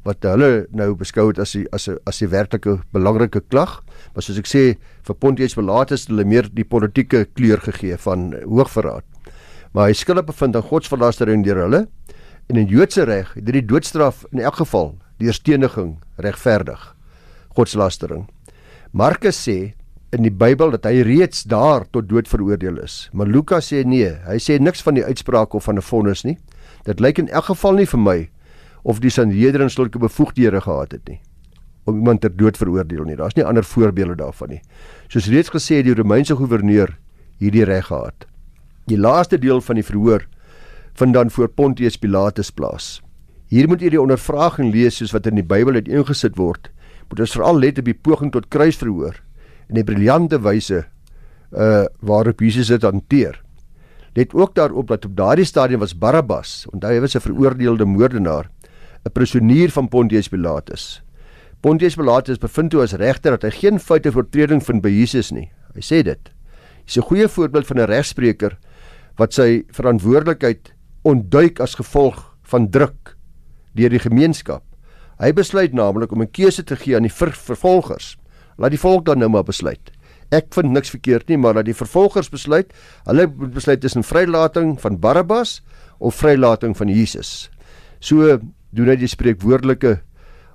wat 0.03 0.25
hulle 0.27 0.65
nou 0.75 0.89
beskou 0.99 1.29
het 1.29 1.39
as 1.39 1.53
die, 1.55 1.63
as 1.71 1.87
'n 1.87 1.97
as 2.05 2.21
'n 2.21 2.29
werklike 2.29 2.81
belangrike 2.91 3.41
klag, 3.49 3.81
maar 4.13 4.23
soos 4.23 4.37
ek 4.37 4.47
sê 4.47 4.75
vir 5.03 5.15
Pontius 5.15 5.55
Pilatus 5.55 6.03
het 6.03 6.09
hulle 6.09 6.25
meer 6.25 6.49
die 6.51 6.65
politieke 6.65 7.25
kleur 7.35 7.57
gegee 7.57 7.97
van 7.97 8.33
hoogverraad. 8.43 9.03
Maar 9.73 9.87
hy 9.87 9.93
skuldig 9.93 10.25
bevind 10.25 10.55
aan 10.55 10.69
godsverlastering 10.69 11.43
deur 11.43 11.55
hulle 11.55 11.87
En 12.47 12.59
in 12.59 12.67
Joodse 12.67 13.03
reg 13.03 13.33
het 13.33 13.45
die 13.45 13.65
doodstraf 13.65 14.25
in 14.31 14.39
elk 14.43 14.59
geval 14.61 14.93
deur 15.17 15.33
steniging 15.33 15.95
regverdig. 16.15 16.95
Godslastering. 17.55 18.27
Markus 18.91 19.39
sê 19.47 19.73
in 20.13 20.25
die 20.25 20.33
Bybel 20.33 20.73
dat 20.75 20.85
hy 20.85 21.01
reeds 21.05 21.43
daar 21.49 21.87
tot 21.89 22.09
dood 22.09 22.27
veroordeel 22.29 22.81
is. 22.83 23.09
Maar 23.13 23.31
Lukas 23.31 23.71
sê 23.71 23.81
nee, 23.85 24.11
hy 24.27 24.37
sê 24.41 24.59
niks 24.61 24.83
van 24.85 24.99
die 24.99 25.05
uitspraak 25.05 25.53
of 25.53 25.63
van 25.63 25.77
'n 25.77 25.81
vonnis 25.81 26.23
nie. 26.23 26.37
Dit 26.85 26.99
lyk 26.99 27.17
in 27.17 27.29
elk 27.29 27.45
geval 27.45 27.73
nie 27.73 27.85
vir 27.85 27.99
my 27.99 28.29
of 28.83 28.99
die 28.99 29.09
Sanhedrin 29.09 29.69
sulke 29.69 29.99
bevoegdhede 29.99 30.61
gehad 30.61 30.91
het 30.91 31.07
nie 31.07 31.21
om 31.85 31.97
iemand 31.99 32.21
ter 32.21 32.31
dood 32.35 32.57
veroordeel 32.57 33.03
nie. 33.03 33.15
Daar's 33.15 33.35
nie 33.35 33.45
ander 33.45 33.63
voorbeelde 33.63 34.15
daarvan 34.15 34.49
nie. 34.55 34.61
Soos 35.07 35.27
reeds 35.27 35.51
gesê 35.51 35.81
die 35.83 35.95
Romeinse 35.95 36.35
goewerneur 36.35 36.95
hierdie 37.41 37.65
reg 37.67 37.89
gehad. 37.89 38.27
Die 38.87 38.97
laaste 38.97 39.39
deel 39.39 39.61
van 39.61 39.75
die 39.75 39.83
verhoor 39.83 40.23
vind 40.93 41.13
dan 41.13 41.29
voor 41.29 41.49
Pontius 41.49 41.97
Pilatus 41.97 42.51
plaas. 42.51 43.01
Hier 43.47 43.67
moet 43.67 43.81
jy 43.81 43.91
die 43.93 44.01
ondervraging 44.01 44.71
lees 44.73 44.97
soos 44.97 45.13
wat 45.13 45.27
in 45.29 45.35
die 45.35 45.45
Bybel 45.45 45.77
uiteengesit 45.77 46.37
word. 46.37 46.71
Moet 47.09 47.19
ons 47.25 47.35
veral 47.37 47.59
let 47.59 47.79
op 47.81 47.85
die 47.85 47.93
poging 47.97 48.31
tot 48.33 48.49
kruisverhoor 48.49 49.19
en 49.69 49.77
die 49.77 49.85
briljante 49.85 50.39
wyse 50.41 50.83
uh 51.53 51.85
waarop 52.01 52.41
Jesus 52.41 52.71
dit 52.73 52.81
hanteer. 52.81 53.37
Let 54.17 54.33
ook 54.33 54.55
daarop 54.55 54.87
dat 54.87 55.05
op 55.05 55.15
daardie 55.17 55.45
stadium 55.45 55.79
was 55.79 55.93
Barabbas, 55.97 56.65
onthou 56.73 56.93
hy 56.93 56.99
was 56.99 57.15
'n 57.15 57.21
veroordeelde 57.21 57.85
moordenaar, 57.85 58.49
'n 59.05 59.11
prisonier 59.11 59.69
van 59.69 59.87
Pontius 59.87 60.27
Pilatus. 60.29 61.03
Pontius 61.61 61.95
Pilatus 61.95 62.37
bevind 62.37 62.71
toe 62.71 62.81
as 62.81 62.93
regter 62.93 63.31
dat 63.31 63.41
hy 63.41 63.49
geen 63.49 63.79
foute 63.79 64.11
oortreding 64.15 64.63
vind 64.63 64.81
by 64.81 64.89
Jesus 64.89 65.31
nie. 65.31 65.51
Hy 65.73 65.81
sê 65.81 66.03
dit. 66.03 66.29
Hy's 66.85 66.97
'n 66.97 67.01
goeie 67.01 67.27
voorbeeld 67.27 67.67
van 67.67 67.77
'n 67.77 67.85
regspreker 67.85 68.57
wat 69.17 69.33
sy 69.33 69.63
verantwoordelikheid 69.71 70.72
ontduik 71.03 71.59
as 71.59 71.75
gevolg 71.75 72.19
van 72.51 72.69
druk 72.69 73.15
deur 73.73 73.89
die 73.89 74.01
gemeenskap. 74.01 74.63
Hy 75.21 75.31
besluit 75.33 75.73
naamlik 75.73 76.11
om 76.11 76.21
'n 76.21 76.31
keuse 76.31 76.63
te 76.63 76.75
gee 76.75 76.95
aan 76.95 77.07
die 77.07 77.13
ver 77.13 77.31
vervolgers. 77.31 78.17
Laat 78.57 78.71
die 78.71 78.79
volk 78.79 79.05
dan 79.05 79.19
nou 79.19 79.29
maar 79.29 79.43
besluit. 79.43 79.91
Ek 80.31 80.53
vind 80.53 80.71
niks 80.71 80.89
verkeerd 80.89 81.27
nie, 81.27 81.37
maar 81.37 81.53
dat 81.53 81.65
die 81.65 81.77
vervolgers 81.77 82.29
besluit, 82.29 82.73
hulle 83.05 83.27
moet 83.27 83.53
besluit 83.53 83.81
tussen 83.81 84.03
vrylating 84.03 84.81
van 84.81 84.99
Barabbas 84.99 85.61
of 85.99 86.15
vrylating 86.15 86.77
van 86.77 86.87
Jesus. 86.87 87.49
So 87.99 88.39
doen 88.71 88.87
hy 88.87 88.95
die 88.95 89.07
spreekwoordelike 89.07 90.01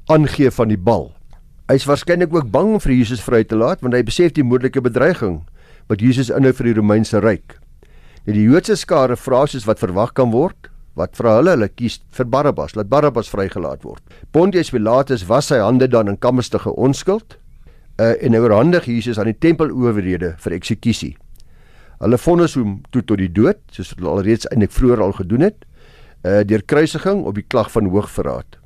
aangee 0.07 0.51
van 0.51 0.69
die 0.69 0.81
bal. 0.81 1.13
Hy's 1.69 1.85
waarskynlik 1.85 2.35
ook 2.35 2.51
bang 2.51 2.75
om 2.75 2.81
vir 2.81 2.93
Jesus 2.93 3.23
vry 3.23 3.45
te 3.45 3.57
laat 3.57 3.81
want 3.81 3.95
hy 3.95 4.03
besef 4.03 4.33
die 4.33 4.45
moontlike 4.45 4.81
bedreiging 4.81 5.43
wat 5.89 6.01
Jesus 6.01 6.31
inhou 6.31 6.53
vir 6.53 6.65
die 6.71 6.77
Romeinse 6.81 7.21
ryk. 7.21 7.59
Nou 8.29 8.35
die 8.37 8.43
Joodse 8.45 8.75
skare 8.77 9.15
vra 9.17 9.47
soos 9.49 9.65
wat 9.65 9.79
verwag 9.81 10.11
kan 10.13 10.29
word, 10.35 10.67
wat 11.01 11.15
vra 11.17 11.39
hulle? 11.39 11.55
Hulle 11.55 11.69
kies 11.73 11.95
vir 12.13 12.27
Barabbas, 12.29 12.75
laat 12.77 12.91
Barabbas 12.93 13.31
vrygelaat 13.33 13.87
word. 13.89 14.03
Pontius 14.37 14.69
Pilatus 14.69 15.25
was 15.31 15.49
sy 15.49 15.63
hande 15.63 15.89
dan 15.89 16.13
in 16.13 16.19
kamstige 16.21 16.75
onskuld 16.77 17.39
uh, 17.97 18.13
en 18.21 18.37
hy 18.37 18.43
oorhandig 18.45 18.91
Jesus 18.93 19.17
aan 19.17 19.31
die 19.31 19.39
tempelowerhede 19.47 20.35
vir 20.45 20.59
eksekusie. 20.59 21.15
Hulle 22.03 22.21
vonnis 22.21 22.59
hom 22.61 22.77
toe 22.93 23.01
tot 23.01 23.23
die 23.23 23.31
dood, 23.33 23.65
soos 23.73 23.95
hulle 23.97 24.13
alreeds 24.13 24.51
eintlik 24.53 24.77
vroeër 24.77 25.07
al 25.09 25.17
gedoen 25.23 25.49
het, 25.49 25.65
uh, 26.21 26.45
deur 26.45 26.69
kruisiging 26.69 27.25
op 27.25 27.41
die 27.41 27.49
klag 27.49 27.73
van 27.73 27.89
hoogverraad. 27.89 28.61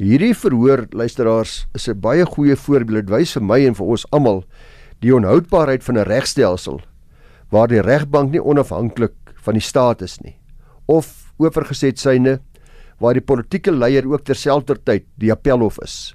Hierdie 0.00 0.32
verhoor 0.32 0.86
luisteraars 0.96 1.66
is 1.76 1.88
'n 1.92 2.00
baie 2.00 2.24
goeie 2.24 2.56
voorbeeld 2.56 3.12
wys 3.12 3.36
vir 3.36 3.44
my 3.44 3.60
en 3.60 3.76
vir 3.76 3.86
ons 3.92 4.08
almal 4.10 4.44
die 5.04 5.12
onhoudbaarheid 5.12 5.84
van 5.84 5.98
'n 5.98 6.08
regstelsel 6.08 6.80
waar 7.50 7.68
die 7.68 7.80
regbank 7.80 8.32
nie 8.32 8.42
onafhanklik 8.42 9.14
van 9.44 9.54
die 9.54 9.62
staat 9.64 10.02
is 10.02 10.18
nie 10.20 10.36
of 10.86 11.32
oorgeset 11.38 11.98
syne 11.98 12.38
waar 13.02 13.14
die 13.14 13.24
politieke 13.24 13.72
leier 13.72 14.06
ook 14.08 14.24
terselfdertyd 14.24 15.04
die 15.20 15.32
appelhof 15.32 15.78
is. 15.84 16.14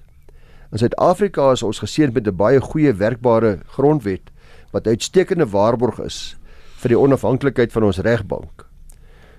In 0.71 0.79
Suid-Afrika 0.79 1.51
is 1.51 1.63
ons 1.63 1.81
geseën 1.83 2.13
met 2.13 2.27
'n 2.27 2.35
baie 2.35 2.61
goeie 2.61 2.93
werkbare 2.93 3.59
grondwet 3.75 4.31
wat 4.71 4.87
uitstekende 4.87 5.45
waarborg 5.45 5.99
is 5.99 6.35
vir 6.81 6.89
die 6.89 6.99
onafhanklikheid 6.99 7.71
van 7.71 7.83
ons 7.83 7.99
regbank. 7.99 8.65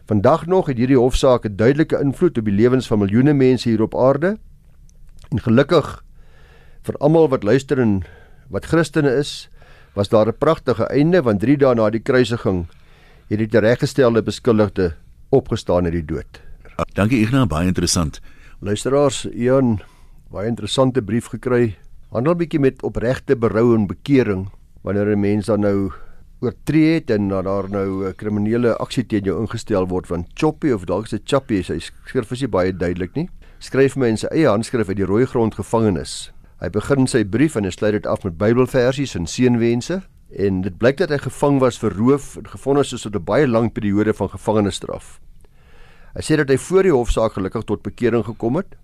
Vandag 0.07 0.47
nog 0.47 0.67
het 0.67 0.77
hierdie 0.77 0.99
hofsaak 0.99 1.45
'n 1.47 1.57
duidelike 1.57 2.01
invloed 2.01 2.39
op 2.39 2.45
die 2.45 2.55
lewens 2.55 2.87
van 2.87 2.99
miljoene 2.99 3.33
mense 3.33 3.69
hier 3.69 3.83
op 3.83 3.97
aarde. 3.97 4.39
En 5.31 5.41
gelukkig 5.41 6.05
vir 6.83 6.97
almal 6.99 7.29
wat 7.29 7.43
luister 7.43 7.79
en 7.79 8.03
wat 8.49 8.65
Christene 8.65 9.17
is, 9.17 9.49
was 9.95 10.09
daar 10.09 10.29
'n 10.29 10.39
pragtige 10.39 10.85
einde 10.89 11.23
want 11.23 11.41
3 11.41 11.57
dae 11.57 11.75
na 11.75 11.91
die 11.91 12.01
kruisiging 12.01 12.67
het 13.29 13.39
die 13.39 13.49
tereggestelde 13.49 14.23
beskuldigde 14.23 14.95
opgestaan 15.31 15.85
uit 15.85 15.93
die 15.93 16.05
dood. 16.05 16.41
Dankie 16.95 17.21
Ignas, 17.21 17.47
baie 17.47 17.67
interessant. 17.67 18.21
Luisteraars, 18.61 19.27
Ian, 19.35 19.81
baie 20.31 20.49
interessante 20.49 21.03
brief 21.03 21.27
gekry. 21.27 21.77
Handel 22.13 22.35
bietjie 22.35 22.61
met 22.61 22.83
opregte 22.83 23.37
berou 23.37 23.75
en 23.75 23.87
bekering 23.87 24.51
wanneer 24.83 25.17
'n 25.17 25.21
mens 25.21 25.47
dan 25.47 25.61
nou 25.61 25.93
oortree 26.41 26.95
het 26.95 27.11
en 27.11 27.29
dat 27.29 27.45
daar 27.45 27.71
nou 27.71 28.09
'n 28.09 28.15
kriminele 28.15 28.77
aksie 28.77 29.07
teen 29.07 29.25
jou 29.25 29.41
ingestel 29.41 29.87
word 29.89 30.07
van 30.07 30.27
Choppy 30.35 30.71
of 30.71 30.85
dalk 30.85 31.05
is 31.05 31.11
dit 31.11 31.23
Chappy, 31.25 31.63
hy 31.63 31.79
skryf 31.79 32.29
vir 32.29 32.37
sy 32.37 32.47
baie 32.47 32.73
duidelik 32.73 33.15
nie. 33.15 33.29
Skryf 33.59 33.97
my 33.97 34.09
in 34.09 34.17
sy 34.17 34.27
eie 34.27 34.49
handskrif 34.49 34.89
uit 34.89 34.97
die 34.97 35.07
rooi 35.07 35.25
grond 35.25 35.55
gevangenis. 35.55 36.33
Hy 36.63 36.69
begin 36.71 37.09
sy 37.11 37.25
brief 37.27 37.57
en 37.59 37.67
hy 37.67 37.73
sluit 37.75 37.97
dit 37.97 38.05
af 38.07 38.23
met 38.23 38.37
Bybelversies 38.39 39.17
en 39.19 39.25
seënwense 39.27 39.97
en 40.47 40.61
dit 40.63 40.77
blyk 40.79 41.01
dat 41.01 41.11
hy 41.11 41.19
gevang 41.25 41.59
was 41.59 41.81
vir 41.83 41.97
roof 41.99 42.37
en 42.39 42.47
gefonnis 42.47 42.93
is 42.95 43.03
tot 43.03 43.17
'n 43.19 43.25
baie 43.25 43.49
lang 43.49 43.73
periode 43.75 44.15
van 44.15 44.31
gevangenisstraf. 44.31 45.19
Hy 46.15 46.23
sê 46.23 46.37
dat 46.37 46.49
hy 46.49 46.57
voor 46.57 46.83
die 46.83 46.95
hofsaak 46.95 47.33
gelukkig 47.33 47.65
tot 47.65 47.83
bekering 47.83 48.25
gekom 48.25 48.57
het. 48.57 48.77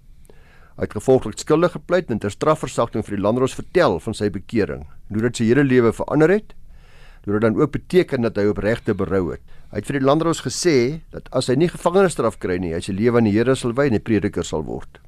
Hy 0.76 0.82
het 0.82 0.92
gevolglik 0.92 1.38
skuldig 1.38 1.72
gepleit 1.72 2.10
en 2.10 2.18
ter 2.18 2.30
strafversagting 2.30 3.04
vir 3.04 3.16
die 3.16 3.22
landros 3.22 3.54
vertel 3.54 4.00
van 4.00 4.14
sy 4.14 4.30
bekering, 4.30 4.86
hoe 5.08 5.22
dit 5.22 5.36
sy 5.36 5.44
hele 5.44 5.62
lewe 5.62 5.92
verander 5.92 6.30
het 6.30 6.54
Dit 7.24 7.40
dan 7.40 7.60
ook 7.60 7.70
beteken 7.70 8.22
dat 8.22 8.36
hy 8.36 8.46
opregte 8.48 8.94
berou 8.94 9.32
het. 9.32 9.40
Hy 9.70 9.82
het 9.82 9.86
vir 9.86 9.98
die 9.98 10.06
landros 10.06 10.40
gesê 10.40 11.00
dat 11.12 11.28
as 11.36 11.50
hy 11.50 11.58
nie 11.60 11.68
gevangenisstraf 11.68 12.38
kry 12.40 12.56
nie, 12.58 12.72
hy 12.72 12.80
sy 12.80 12.94
lewe 12.96 13.20
aan 13.20 13.28
die 13.28 13.34
Here 13.34 13.54
sal 13.54 13.74
wy 13.76 13.86
en 13.86 13.94
'n 13.94 14.00
prediker 14.00 14.44
sal 14.44 14.64
word. 14.64 15.00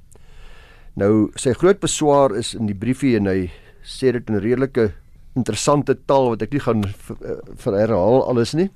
Nou 0.94 1.30
sy 1.38 1.52
groot 1.52 1.80
beswaar 1.80 2.34
is 2.36 2.54
in 2.54 2.66
die 2.66 2.74
briefie 2.74 3.16
en 3.16 3.26
hy 3.26 3.50
sê 3.86 4.12
dit 4.12 4.28
in 4.28 4.40
redelike 4.42 4.90
interessante 5.38 5.94
taal 6.10 6.32
wat 6.32 6.42
ek 6.42 6.52
nie 6.56 6.62
gaan 6.64 6.84
vir 7.06 7.74
eh, 7.74 7.80
herhaal 7.84 8.24
alles 8.26 8.54
nie. 8.54 8.70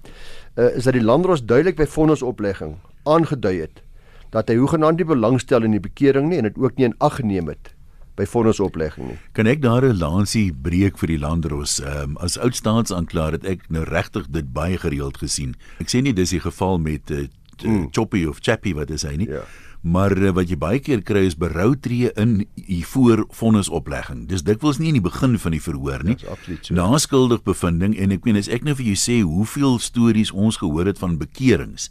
Uh, 0.55 0.71
is 0.79 0.87
dat 0.87 0.95
die 0.95 1.03
landros 1.03 1.43
duidelik 1.43 1.81
by 1.81 1.87
vonnisoplegging 1.91 2.77
aangedui 3.11 3.57
het 3.59 3.81
dat 4.35 4.51
hy 4.51 4.55
hoegenaamd 4.59 5.01
nie 5.01 5.07
belangstel 5.07 5.67
in 5.67 5.75
die 5.75 5.83
bekering 5.83 6.29
nie 6.31 6.39
en 6.39 6.47
dit 6.47 6.59
ook 6.59 6.79
nie 6.79 6.89
in 6.91 6.95
ag 7.03 7.19
geneem 7.19 7.51
het 7.51 7.73
by 8.19 8.27
vonnisoplegging 8.31 9.09
nie. 9.11 9.19
Kan 9.35 9.51
ek 9.51 9.63
daar 9.63 9.83
'n 9.83 9.99
lansie 9.99 10.53
breek 10.53 10.99
vir 10.99 11.09
die 11.09 11.19
landros? 11.19 11.81
Ehm 11.83 12.15
um, 12.15 12.17
as 12.19 12.39
oud 12.39 12.55
staatsaanklaer 12.55 13.33
het 13.33 13.45
ek 13.45 13.71
nou 13.71 13.83
regtig 13.83 14.31
dit 14.31 14.53
baie 14.53 14.79
gereeld 14.79 15.19
gesien. 15.19 15.57
Ek 15.81 15.91
sê 15.91 16.03
nie 16.03 16.15
dis 16.15 16.31
die 16.31 16.41
geval 16.41 16.79
met 16.79 17.11
uh, 17.11 17.27
mm. 17.63 17.89
Choppy 17.91 18.25
of 18.27 18.39
Chappy 18.41 18.75
wat 18.75 18.91
is 18.91 19.03
hy 19.03 19.17
nie. 19.17 19.29
Ja. 19.29 19.43
Maar 19.85 20.17
uh, 20.17 20.33
wat 20.33 20.49
jy 20.49 20.57
baie 20.57 20.81
keer 20.81 21.03
kry 21.05 21.27
is 21.29 21.37
berou 21.37 21.75
tree 21.77 22.09
in 22.17 22.47
hier 22.57 22.87
voor 22.89 23.27
vonnisoplegging. 23.37 24.25
Dis 24.31 24.43
dikwels 24.47 24.79
nie 24.81 24.89
in 24.95 24.97
die 24.97 25.05
begin 25.05 25.37
van 25.39 25.53
die 25.53 25.61
verhoor 25.61 26.05
nie. 26.09 26.17
So. 26.65 26.73
Na 26.73 26.89
skuldig 26.99 27.45
bevinding 27.45 27.93
en 28.01 28.15
ek 28.17 28.25
meen 28.25 28.41
as 28.41 28.49
ek 28.49 28.65
nou 28.65 28.73
vir 28.79 28.95
jou 28.95 28.97
sê 28.97 29.21
hoeveel 29.21 29.77
stories 29.85 30.33
ons 30.33 30.57
gehoor 30.63 30.89
het 30.89 31.03
van 31.03 31.19
bekerings 31.21 31.91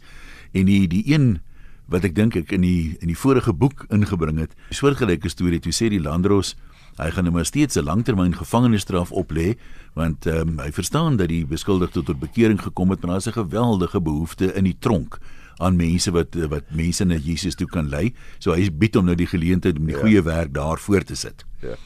en 0.54 0.66
die 0.66 0.88
die 0.90 1.04
een 1.06 1.38
wat 1.86 2.04
ek 2.08 2.16
dink 2.16 2.34
ek 2.40 2.52
in 2.56 2.64
die 2.64 2.96
in 2.98 3.12
die 3.12 3.18
vorige 3.18 3.52
boek 3.54 3.86
ingebring 3.92 4.42
het. 4.42 4.58
'n 4.70 4.74
Soortgelyke 4.74 5.30
storie 5.30 5.60
toe 5.60 5.72
sê 5.72 5.90
die 5.92 6.02
Landros 6.02 6.56
hy 6.98 7.10
gaan 7.10 7.26
nou 7.26 7.34
maar 7.34 7.46
steeds 7.46 7.76
'n 7.76 7.84
langtermyn 7.84 8.34
gevangenisstraf 8.34 9.10
oplê 9.12 9.54
want 9.94 10.26
um, 10.26 10.58
hy 10.58 10.70
verstaan 10.72 11.16
dat 11.16 11.28
die 11.28 11.46
beskuldigde 11.46 12.02
tot 12.02 12.18
bekering 12.18 12.58
gekom 12.58 12.90
het, 12.90 13.02
maar 13.02 13.10
daar's 13.18 13.26
'n 13.26 13.38
geweldige 13.38 14.00
behoefte 14.00 14.54
in 14.54 14.64
die 14.64 14.78
tronk 14.78 15.18
aan 15.58 15.76
mense 15.76 16.10
wat 16.14 16.36
wat 16.50 16.70
mense 16.70 17.04
na 17.04 17.16
Jesus 17.16 17.54
toe 17.54 17.66
kan 17.66 17.88
lei. 17.88 18.14
So 18.38 18.54
hy 18.54 18.68
bied 18.70 18.94
hom 18.94 19.06
nou 19.06 19.16
die 19.18 19.30
geleentheid 19.30 19.78
om 19.78 19.86
die 19.86 19.96
ja. 19.96 20.00
goeie 20.00 20.22
werk 20.22 20.54
daar 20.54 20.78
voort 20.78 21.06
te 21.06 21.16
sit. 21.16 21.44
Ja. 21.62 21.76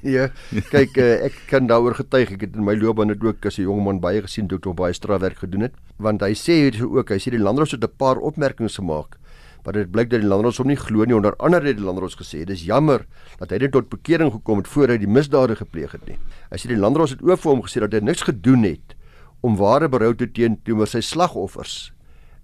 Ja, 0.00 0.30
kyk 0.72 0.94
uh, 0.96 1.26
ek 1.26 1.34
kan 1.50 1.66
daaroor 1.68 1.92
getuig. 1.92 2.30
Ek 2.32 2.46
het 2.46 2.54
in 2.56 2.64
my 2.64 2.72
loopbaan 2.72 3.10
net 3.12 3.20
ook 3.20 3.44
as 3.44 3.58
'n 3.58 3.68
jong 3.68 3.84
man 3.84 3.98
baie 4.00 4.22
gesien 4.24 4.48
toe 4.48 4.56
ek 4.56 4.64
nog 4.64 4.76
baie 4.78 4.96
strafwerk 4.96 5.36
gedoen 5.44 5.68
het, 5.68 5.74
want 6.00 6.22
hy 6.24 6.32
sê 6.32 6.56
hier 6.56 6.88
ook, 6.88 7.12
hy 7.12 7.18
sê 7.20 7.28
die 7.28 7.42
landros 7.42 7.76
het 7.76 7.84
'n 7.84 7.96
paar 8.00 8.16
opmerkings 8.16 8.80
gemaak 8.80 9.20
maar 9.64 9.76
dit 9.76 9.90
blyk 9.92 10.10
dat 10.10 10.22
die 10.22 10.28
landros 10.28 10.58
hom 10.60 10.70
nie 10.70 10.78
glo 10.78 11.04
nie 11.04 11.16
onder 11.16 11.36
andere 11.38 11.70
het 11.70 11.78
die 11.80 11.84
landros 11.84 12.16
gesê 12.18 12.44
dis 12.48 12.64
jammer 12.64 13.04
dat 13.40 13.52
hy 13.52 13.60
net 13.64 13.74
tot 13.76 13.90
bekering 13.92 14.32
gekom 14.32 14.62
het 14.62 14.70
voor 14.72 14.94
hy 14.94 14.98
die 15.02 15.10
misdade 15.10 15.56
gepleeg 15.58 15.92
het 15.96 16.06
nie. 16.08 16.18
Hy 16.50 16.60
sê 16.60 16.72
die 16.72 16.80
landros 16.80 17.14
het 17.16 17.22
ook 17.24 17.42
vir 17.42 17.52
hom 17.52 17.64
gesê 17.66 17.84
dat 17.84 17.96
hy 17.96 18.02
niks 18.04 18.24
gedoen 18.28 18.64
het 18.68 18.96
om 19.44 19.58
ware 19.60 19.88
berou 19.88 20.12
te 20.16 20.28
teen 20.28 20.58
teenoor 20.64 20.88
sy 20.88 21.02
slagoffers 21.04 21.92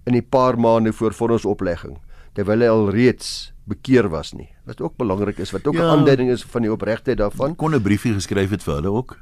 in 0.07 0.15
die 0.15 0.23
paar 0.23 0.57
maande 0.59 0.93
voor 0.95 1.13
vonnisoplegging 1.13 1.97
terwyl 2.37 2.63
hy 2.63 2.69
al 2.71 2.89
reeds 2.93 3.51
bekeer 3.67 4.07
was 4.13 4.31
nie. 4.37 4.47
Wat 4.69 4.81
ook 4.81 4.95
belangrik 5.01 5.39
is 5.43 5.51
wat 5.51 5.67
ook 5.67 5.75
'n 5.75 5.83
ja, 5.83 5.89
aanduiding 5.89 6.29
is 6.29 6.43
van 6.43 6.61
die 6.61 6.71
opregtheid 6.71 7.17
daarvan. 7.17 7.55
Kon 7.55 7.75
'n 7.75 7.81
briefie 7.81 8.13
geskryf 8.13 8.49
het 8.49 8.63
vir 8.63 8.75
hulle 8.75 8.91
ook? 8.91 9.17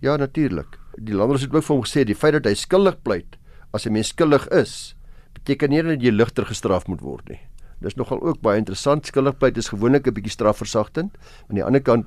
Ja, 0.00 0.16
natuurlik. 0.16 0.78
Die 0.94 1.14
landros 1.14 1.42
het 1.42 1.54
ook 1.54 1.64
vir 1.64 1.76
hom 1.76 1.84
gesê 1.84 2.04
die 2.04 2.14
feit 2.14 2.32
dat 2.32 2.44
hy 2.44 2.54
skuldig 2.54 3.02
pleit 3.02 3.38
as 3.72 3.86
'n 3.86 3.92
mens 3.92 4.08
skuldig 4.08 4.48
is 4.48 4.94
beteken 5.32 5.70
nie 5.70 5.82
dat 5.82 6.02
jy 6.02 6.10
ligter 6.10 6.46
gestraf 6.46 6.86
moet 6.86 7.00
word 7.00 7.28
nie. 7.28 7.40
Dis 7.80 7.94
nogal 7.94 8.20
ook 8.22 8.40
baie 8.40 8.58
interessant. 8.58 9.06
Skuldigpleit 9.06 9.56
is 9.56 9.68
gewoonlik 9.68 10.06
'n 10.06 10.14
bietjie 10.14 10.32
strafversagtend. 10.32 11.16
Aan 11.48 11.54
die 11.54 11.64
ander 11.64 11.80
kant 11.80 12.06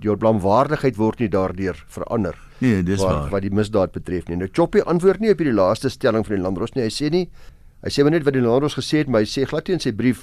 jou 0.00 0.16
blamwaardigheid 0.16 0.96
word 0.96 1.20
nie 1.20 1.28
daardeur 1.32 1.78
verander. 1.88 2.36
Nee, 2.62 2.82
dis 2.86 3.02
waar. 3.02 3.28
Wat 3.32 3.42
die 3.44 3.52
misdaad 3.54 3.92
betref 3.92 4.28
nie. 4.28 4.38
Nou 4.40 4.48
Choppy 4.52 4.82
antwoord 4.86 5.20
nie 5.20 5.32
op 5.32 5.42
hierdie 5.42 5.56
laaste 5.56 5.90
stelling 5.90 6.26
van 6.26 6.36
die 6.36 6.42
landros 6.42 6.74
nie. 6.76 6.86
Hy 6.86 6.94
sê 6.94 7.10
nie 7.12 7.26
hy 7.82 7.90
sê 7.90 8.04
maar 8.04 8.14
net 8.14 8.26
wat 8.26 8.36
die 8.36 8.44
landros 8.44 8.78
gesê 8.78 9.02
het, 9.02 9.10
maar 9.10 9.24
hy 9.24 9.30
sê 9.30 9.42
glad 9.50 9.66
nie 9.66 9.74
in 9.74 9.82
sy 9.82 9.90
brief 9.98 10.22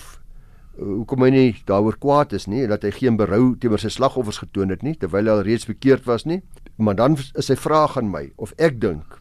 uh, 0.80 1.02
hoekom 1.02 1.26
hy 1.28 1.32
nie 1.36 1.50
daaroor 1.68 1.98
kwaad 2.00 2.34
is 2.38 2.48
nie 2.48 2.64
dat 2.72 2.86
hy 2.88 2.94
geen 2.96 3.20
berou 3.20 3.58
teenoor 3.60 3.84
sy 3.84 3.92
slagoffers 3.92 4.40
getoon 4.46 4.72
het 4.72 4.86
nie 4.86 4.96
terwyl 4.96 5.28
hy 5.28 5.36
al 5.36 5.44
reeds 5.48 5.68
bekeerd 5.68 6.08
was 6.08 6.26
nie. 6.26 6.42
Maar 6.80 6.96
dan 6.96 7.18
is 7.20 7.52
sy 7.52 7.60
vraag 7.60 7.98
aan 8.00 8.12
my 8.14 8.30
of 8.38 8.56
ek 8.58 8.80
dink 8.80 9.20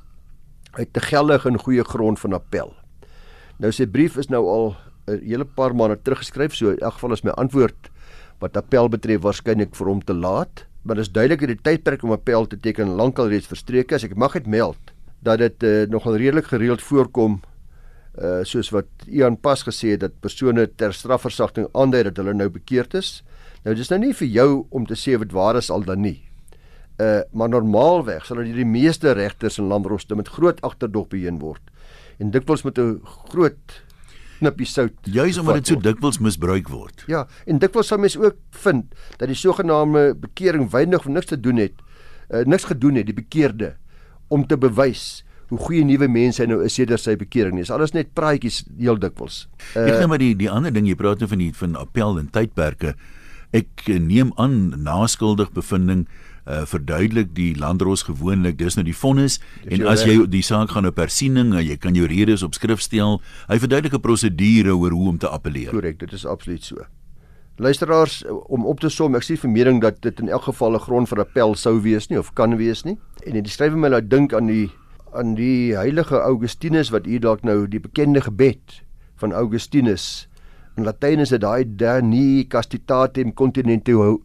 hy 0.77 0.85
het 0.85 0.95
te 0.95 1.03
geldig 1.03 1.47
en 1.49 1.59
goeie 1.59 1.83
grond 1.83 2.21
van 2.23 2.37
appel. 2.39 2.71
Nou 3.59 3.73
sy 3.75 3.89
brief 3.91 4.17
is 4.21 4.31
nou 4.31 4.45
al 4.47 4.77
'n 5.09 5.25
hele 5.25 5.45
paar 5.45 5.75
maande 5.75 5.97
teruggeskryf, 5.97 6.55
so 6.55 6.71
in 6.71 6.79
elk 6.79 6.95
geval 6.95 7.13
is 7.13 7.25
my 7.25 7.31
antwoord 7.31 7.91
wat 8.43 8.57
appel 8.57 8.89
betref 8.89 9.23
waarskynlik 9.25 9.75
vir 9.75 9.91
hom 9.91 10.03
te 10.05 10.15
laat, 10.15 10.65
maar 10.83 10.97
dit 10.97 11.07
is 11.07 11.13
duidelik 11.13 11.41
dat 11.41 11.49
die 11.49 11.63
tydperk 11.63 12.03
om 12.07 12.15
appel 12.15 12.47
te 12.47 12.59
teken 12.61 12.97
lankal 12.99 13.29
reeds 13.29 13.51
verstreek 13.51 13.93
is. 13.93 14.05
Ek 14.07 14.17
mag 14.17 14.37
dit 14.39 14.47
meld 14.47 14.93
dat 15.27 15.43
dit 15.43 15.67
uh, 15.67 15.87
nogal 15.91 16.17
redelik 16.17 16.51
gereeld 16.53 16.83
voorkom 16.83 17.41
uh 18.19 18.43
soos 18.43 18.73
wat 18.75 18.87
Ian 19.07 19.37
pas 19.39 19.61
gesê 19.63 19.93
het 19.95 20.01
dat 20.03 20.15
persone 20.21 20.65
ter 20.81 20.95
strafversagting 20.95 21.69
aandui 21.71 22.03
dat 22.09 22.17
hulle 22.19 22.35
nou 22.35 22.49
bekeerd 22.51 22.97
is. 22.99 23.23
Nou 23.63 23.77
dis 23.79 23.91
nou 23.93 24.01
nie 24.03 24.15
vir 24.17 24.29
jou 24.35 24.49
om 24.75 24.87
te 24.87 24.97
sê 24.99 25.15
wat 25.19 25.35
waar 25.37 25.59
is 25.61 25.71
al 25.71 25.87
dan 25.87 26.03
nie. 26.03 26.19
Uh 26.99 27.23
maar 27.31 27.53
normaalweg 27.53 28.27
sal 28.27 28.43
dit 28.43 28.57
die 28.59 28.67
meeste 28.67 29.15
regters 29.15 29.61
in 29.63 29.71
landroste 29.71 30.19
met 30.19 30.33
groot 30.35 30.59
agterdog 30.67 31.07
beheen 31.15 31.39
word 31.39 31.63
en 32.19 32.33
dikwels 32.35 32.65
met 32.67 32.79
'n 32.79 32.99
groot 33.31 33.83
knippie 34.39 34.67
sout. 34.69 34.95
Juis 35.05 35.39
omdat 35.39 35.61
dit 35.61 35.73
so 35.73 35.83
dikwels 35.83 36.21
misbruik 36.23 36.71
word. 36.73 37.05
Ja, 37.11 37.27
en 37.47 37.61
dikwels 37.63 37.91
sal 37.93 38.01
mens 38.03 38.17
ook 38.19 38.39
vind 38.65 38.95
dat 39.19 39.29
die 39.31 39.39
sogenaamde 39.39 40.15
bekering 40.21 40.71
weinig 40.73 41.05
of 41.05 41.13
niks 41.13 41.31
te 41.33 41.41
doen 41.41 41.61
het, 41.63 41.79
uh, 42.31 42.45
niks 42.47 42.69
gedoen 42.71 43.01
het 43.01 43.09
die 43.11 43.17
bekeerde 43.17 43.75
om 44.29 44.47
te 44.47 44.59
bewys 44.61 45.25
hoe 45.49 45.59
goeie 45.59 45.85
nuwe 45.85 46.09
mense 46.13 46.45
nou 46.49 46.61
is 46.65 46.77
sedert 46.77 47.01
sy 47.01 47.15
bekering 47.17 47.57
nie. 47.57 47.65
Dis 47.65 47.73
alles 47.73 47.95
net 47.97 48.13
praatjies 48.17 48.63
heel 48.77 48.99
dikwels. 49.01 49.47
Uh, 49.73 49.87
ek 49.89 50.03
nou 50.03 50.11
maar 50.13 50.21
die 50.21 50.35
die 50.37 50.51
ander 50.53 50.75
ding 50.75 50.89
jy 50.89 50.97
praat 50.99 51.23
nou 51.23 51.31
van 51.31 51.41
die 51.41 51.53
van 51.57 51.79
appel 51.81 52.21
en 52.21 52.29
tydperke. 52.33 52.93
Ek 53.57 53.87
neem 53.89 54.35
aan 54.37 54.83
naskuldig 54.85 55.55
bevinding 55.57 56.05
uh, 56.49 56.65
verduidelik 56.67 57.35
die 57.37 57.53
landros 57.59 58.03
gewoonlik 58.09 58.59
dis 58.59 58.79
nou 58.79 58.85
die 58.87 58.97
vonnis 58.97 59.39
en 59.69 59.87
as 59.87 60.05
jy 60.07 60.23
die 60.31 60.43
saak 60.45 60.73
gaan 60.75 60.89
op 60.89 61.01
hersiening 61.01 61.53
en 61.55 61.65
jy 61.65 61.77
kan 61.81 61.97
jou 61.99 62.09
redes 62.09 62.45
op 62.47 62.57
skrif 62.57 62.83
stel 62.85 63.21
hy 63.49 63.59
verduidelik 63.61 63.95
'n 63.99 64.05
prosedure 64.05 64.77
oor 64.77 64.91
hoe 64.91 65.09
om 65.09 65.19
te 65.19 65.29
appeleer. 65.29 65.71
Korrek 65.71 65.99
dit 65.99 66.13
is 66.13 66.27
absoluut 66.27 66.65
so. 66.65 66.87
Luisteraars 67.59 68.25
om 68.47 68.67
op 68.67 68.81
te 68.81 68.89
som 68.89 69.15
ek 69.15 69.25
sê 69.27 69.37
vir 69.37 69.51
mening 69.51 69.81
dat 69.83 70.01
dit 70.03 70.21
in 70.21 70.29
elk 70.29 70.43
geval 70.43 70.75
'n 70.75 70.81
grond 70.81 71.09
vir 71.09 71.21
appel 71.21 71.55
sou 71.55 71.81
wees 71.81 72.09
nie 72.09 72.19
of 72.19 72.35
kan 72.35 72.57
wees 72.57 72.85
nie 72.85 72.99
en 73.27 73.33
dit 73.33 73.49
skryf 73.49 73.75
my 73.75 73.89
nou 73.89 74.01
dink 74.01 74.33
aan 74.33 74.47
die 74.47 74.71
aan 75.13 75.35
die 75.35 75.75
heilige 75.75 76.21
Augustinus 76.21 76.91
wat 76.91 77.07
hier 77.07 77.21
dalk 77.21 77.43
nou 77.43 77.67
die 77.67 77.81
bekende 77.81 78.21
gebed 78.21 78.83
van 79.17 79.33
Augustinus 79.33 80.29
in 80.79 80.85
Latyn 80.87 81.19
is 81.19 81.33
dit 81.35 81.43
daai 81.43 81.65
dani 81.65 82.47
castitatem 82.47 83.33
continentiu 83.35 84.21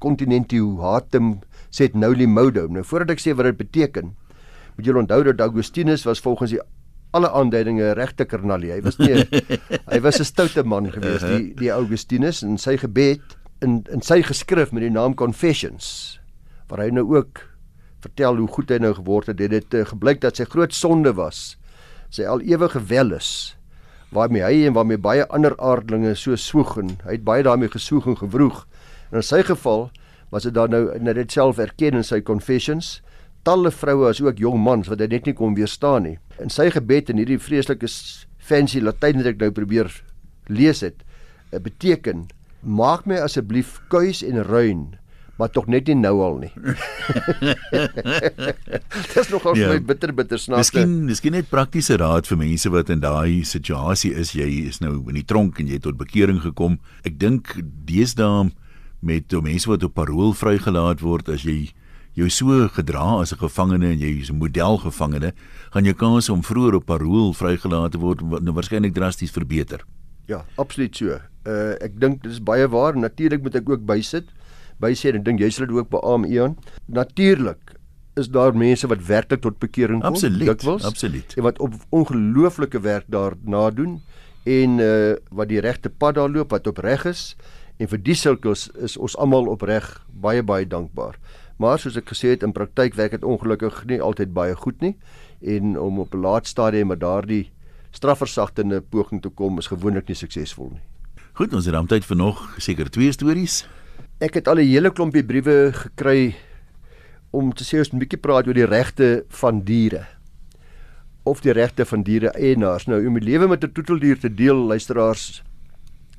continentiu 0.00 0.78
hatem 0.80 1.34
sê 1.70 1.90
noli 1.94 2.26
modo 2.26 2.66
nou 2.68 2.84
voordat 2.84 3.16
ek 3.16 3.24
sê 3.24 3.34
wat 3.36 3.50
dit 3.50 3.58
beteken 3.58 4.14
moet 4.76 4.86
julle 4.86 5.02
onthou 5.04 5.22
dat 5.24 5.40
Augustinus 5.40 6.06
was 6.08 6.20
volgens 6.20 6.54
die 6.56 6.62
alle 7.10 7.30
aanduidinge 7.34 7.92
regte 7.98 8.24
karnalie 8.24 8.72
hy 8.72 8.80
was 8.86 8.98
nie 8.98 9.24
hy 9.92 10.00
was 10.00 10.20
'n 10.20 10.24
stoute 10.24 10.64
man 10.64 10.90
geweest 10.90 11.26
die 11.26 11.54
die 11.58 11.70
Augustinus 11.74 12.42
in 12.42 12.58
sy 12.58 12.76
gebed 12.76 13.38
in 13.60 13.84
in 13.92 14.02
sy 14.02 14.22
geskrif 14.22 14.72
met 14.72 14.82
die 14.82 14.94
naam 14.94 15.14
Confessions 15.14 16.18
waar 16.70 16.84
hy 16.86 16.90
nou 16.94 17.06
ook 17.16 17.50
vertel 18.00 18.40
hoe 18.40 18.48
goed 18.48 18.72
hy 18.72 18.80
nou 18.80 18.92
geword 18.96 19.30
het, 19.30 19.40
het 19.42 19.52
dit 19.52 19.76
uh, 19.76 19.86
gebleik 19.88 20.22
dat 20.24 20.40
sy 20.40 20.46
groot 20.48 20.74
sonde 20.74 21.12
was. 21.18 21.56
Sy 22.10 22.26
al 22.26 22.42
ewige 22.46 22.82
wel 22.90 23.16
is 23.16 23.56
waarmee 24.10 24.42
hy 24.42 24.64
en 24.66 24.74
waarmee 24.74 24.98
baie 24.98 25.26
ander 25.30 25.54
aardlinge 25.62 26.16
so 26.18 26.34
swoeg 26.34 26.72
en 26.80 26.88
hy 27.04 27.14
het 27.14 27.26
baie 27.26 27.44
daarmee 27.46 27.70
gesoeg 27.70 28.08
en 28.10 28.16
gewroeg. 28.18 28.64
En 29.12 29.20
in 29.20 29.26
sy 29.26 29.44
geval 29.46 29.90
was 30.30 30.46
dit 30.46 30.54
dan 30.54 30.70
nou 30.70 30.84
net 30.98 31.18
dit 31.18 31.32
self 31.32 31.58
erken 31.58 31.98
in 31.98 32.06
sy 32.06 32.20
confessions. 32.20 33.00
Talle 33.46 33.72
vroue 33.72 34.10
as 34.10 34.20
ook 34.20 34.38
jong 34.38 34.60
mans 34.62 34.90
wat 34.90 35.00
hy 35.00 35.08
net 35.10 35.26
nie 35.26 35.36
kon 35.36 35.56
weerstaan 35.58 36.06
nie. 36.06 36.18
In 36.42 36.52
sy 36.52 36.70
gebed 36.70 37.10
in 37.10 37.20
hierdie 37.20 37.40
vreeslike 37.40 37.88
fancy 38.38 38.82
Latyn 38.82 39.22
wat 39.22 39.34
ek 39.34 39.42
nou 39.42 39.50
probeer 39.54 39.90
lees 40.50 40.84
het, 40.84 41.02
eh, 41.52 41.58
beteken 41.58 42.28
maak 42.60 43.06
my 43.06 43.20
asseblief 43.24 43.80
kuis 43.88 44.22
en 44.22 44.42
ruin 44.44 45.00
maar 45.40 45.48
tog 45.48 45.70
net 45.72 45.88
nie 45.88 45.96
nou 45.96 46.18
al 46.20 46.34
nie. 46.42 46.50
Dis 49.14 49.30
nogal 49.32 49.56
ja. 49.56 49.70
my 49.72 49.78
bitter 49.88 50.12
bitter 50.12 50.40
snaaks. 50.40 50.68
Miskien 50.68 50.92
miskien 51.08 51.32
net 51.32 51.48
praktiese 51.48 51.96
raad 52.00 52.28
vir 52.28 52.38
mense 52.42 52.68
wat 52.74 52.92
in 52.92 53.00
daai 53.00 53.40
situasie 53.48 54.12
is. 54.20 54.34
Jy 54.36 54.68
is 54.68 54.82
nou 54.84 54.98
in 55.08 55.16
die 55.16 55.24
tronk 55.24 55.62
en 55.62 55.70
jy 55.70 55.80
het 55.80 55.86
tot 55.88 55.96
bekering 56.00 56.42
gekom. 56.44 56.76
Ek 57.08 57.16
dink 57.22 57.54
deesdae 57.88 58.50
met 59.00 59.32
mense 59.42 59.68
wat 59.68 59.84
op 59.84 59.94
parol 59.94 60.32
vrygelaat 60.32 61.00
word 61.00 61.28
as 61.28 61.42
jy 61.42 61.72
jou 62.18 62.28
so 62.28 62.68
gedra 62.68 63.20
as 63.20 63.32
'n 63.32 63.38
gevangene 63.38 63.92
en 63.92 63.98
jy 63.98 64.20
is 64.20 64.30
'n 64.30 64.38
modelgevangene, 64.38 65.32
gaan 65.70 65.84
jou 65.84 65.94
kans 65.94 66.28
om 66.28 66.42
vroeër 66.42 66.74
op 66.74 66.86
parol 66.86 67.32
vrygelaat 67.32 67.92
te 67.92 67.98
word 67.98 68.20
nou 68.20 68.52
waarskynlik 68.52 68.94
drasties 68.94 69.30
verbeter. 69.30 69.84
Ja, 70.26 70.44
absoluut 70.56 70.96
so. 70.96 71.20
Uh 71.46 71.74
ek 71.80 72.00
dink 72.00 72.22
dit 72.22 72.32
is 72.32 72.42
baie 72.42 72.68
waar. 72.68 72.96
Natuurlik 72.96 73.42
moet 73.42 73.54
ek 73.54 73.68
ook 73.68 73.86
bysit 73.86 74.28
bysê 74.80 75.14
en 75.14 75.22
dink 75.22 75.40
jy 75.40 75.50
sal 75.50 75.66
dit 75.66 75.76
ook 75.76 75.90
beamoen 75.90 76.30
Ian. 76.30 76.56
Natuurlik 76.86 77.76
is 78.16 78.28
daar 78.28 78.56
mense 78.56 78.86
wat 78.86 79.06
werklik 79.06 79.40
tot 79.40 79.58
bekering 79.58 80.02
kom. 80.02 80.12
Absoluut. 80.12 80.46
Dikwels, 80.46 80.84
absoluut. 80.84 81.34
En 81.36 81.42
wat 81.42 81.58
op 81.58 81.74
ongelooflike 81.88 82.80
werk 82.80 83.04
daarna 83.08 83.70
doen 83.70 84.02
en 84.44 84.78
uh 84.78 85.14
wat 85.30 85.48
die 85.48 85.60
regte 85.60 85.90
pad 85.90 86.14
daar 86.14 86.30
loop 86.30 86.50
wat 86.50 86.66
opreg 86.66 87.04
is 87.04 87.36
en 87.80 87.88
vir 87.88 88.02
die 88.04 88.14
sulkels 88.14 88.68
is 88.84 88.98
ons 89.00 89.16
almal 89.16 89.48
opreg 89.48 89.86
baie 90.12 90.42
baie 90.44 90.66
dankbaar. 90.68 91.16
Maar 91.60 91.80
soos 91.80 91.96
ek 91.96 92.12
gesê 92.12 92.34
het 92.34 92.44
in 92.44 92.52
praktyk 92.56 92.96
werk 92.96 93.16
dit 93.16 93.24
ongelukkig 93.24 93.84
nie 93.88 94.00
altyd 94.04 94.34
baie 94.36 94.54
goed 94.56 94.80
nie 94.84 94.94
en 95.40 95.78
om 95.80 96.00
op 96.00 96.14
'n 96.14 96.20
laat 96.20 96.46
stadium 96.46 96.88
met 96.88 97.00
daardie 97.00 97.50
strafversagtende 97.90 98.80
poging 98.80 99.22
te 99.22 99.28
kom 99.28 99.58
is 99.58 99.66
gewoonlik 99.66 100.08
nie 100.08 100.14
suksesvol 100.14 100.70
nie. 100.70 100.82
Goed, 101.32 101.54
ons 101.54 101.64
het 101.64 101.74
dan 101.74 101.86
tyd 101.86 102.04
vir 102.04 102.16
nog 102.16 102.54
seker 102.58 102.90
twee 102.90 103.12
stories. 103.12 103.66
Ek 104.20 104.34
het 104.34 104.48
al 104.48 104.58
'n 104.58 104.68
hele 104.68 104.90
klompie 104.90 105.24
briewe 105.24 105.72
gekry 105.72 106.34
om 107.30 107.52
te 107.52 107.64
sê 107.64 107.78
ons 107.78 107.90
moet 107.90 108.02
'n 108.02 108.04
bietjie 108.04 108.20
praat 108.20 108.46
oor 108.46 108.54
die 108.54 108.66
regte 108.66 109.24
van 109.28 109.64
diere 109.64 110.06
of 111.24 111.40
die 111.40 111.52
regte 111.52 111.84
van 111.84 112.02
diere 112.02 112.30
eienaars. 112.30 112.86
Nou 112.86 113.06
om 113.06 113.14
die 113.14 113.24
lewe 113.24 113.48
met 113.48 113.64
'n 113.64 113.72
toeteldier 113.72 114.18
te 114.18 114.34
deel, 114.34 114.56
luisteraars, 114.56 115.42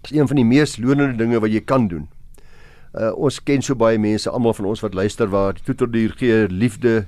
is 0.03 0.11
een 0.15 0.27
van 0.27 0.35
die 0.35 0.45
mees 0.45 0.77
lonende 0.77 1.17
dinge 1.17 1.39
wat 1.39 1.51
jy 1.51 1.61
kan 1.61 1.87
doen. 1.87 2.07
Uh 2.93 3.11
ons 3.15 3.39
ken 3.43 3.61
so 3.61 3.75
baie 3.75 3.97
mense, 3.97 4.29
almal 4.29 4.53
van 4.53 4.65
ons 4.65 4.83
wat 4.83 4.93
luister 4.93 5.27
waar 5.31 5.53
die 5.53 5.63
toeteldier 5.63 6.15
gee 6.17 6.47
liefde, 6.47 7.05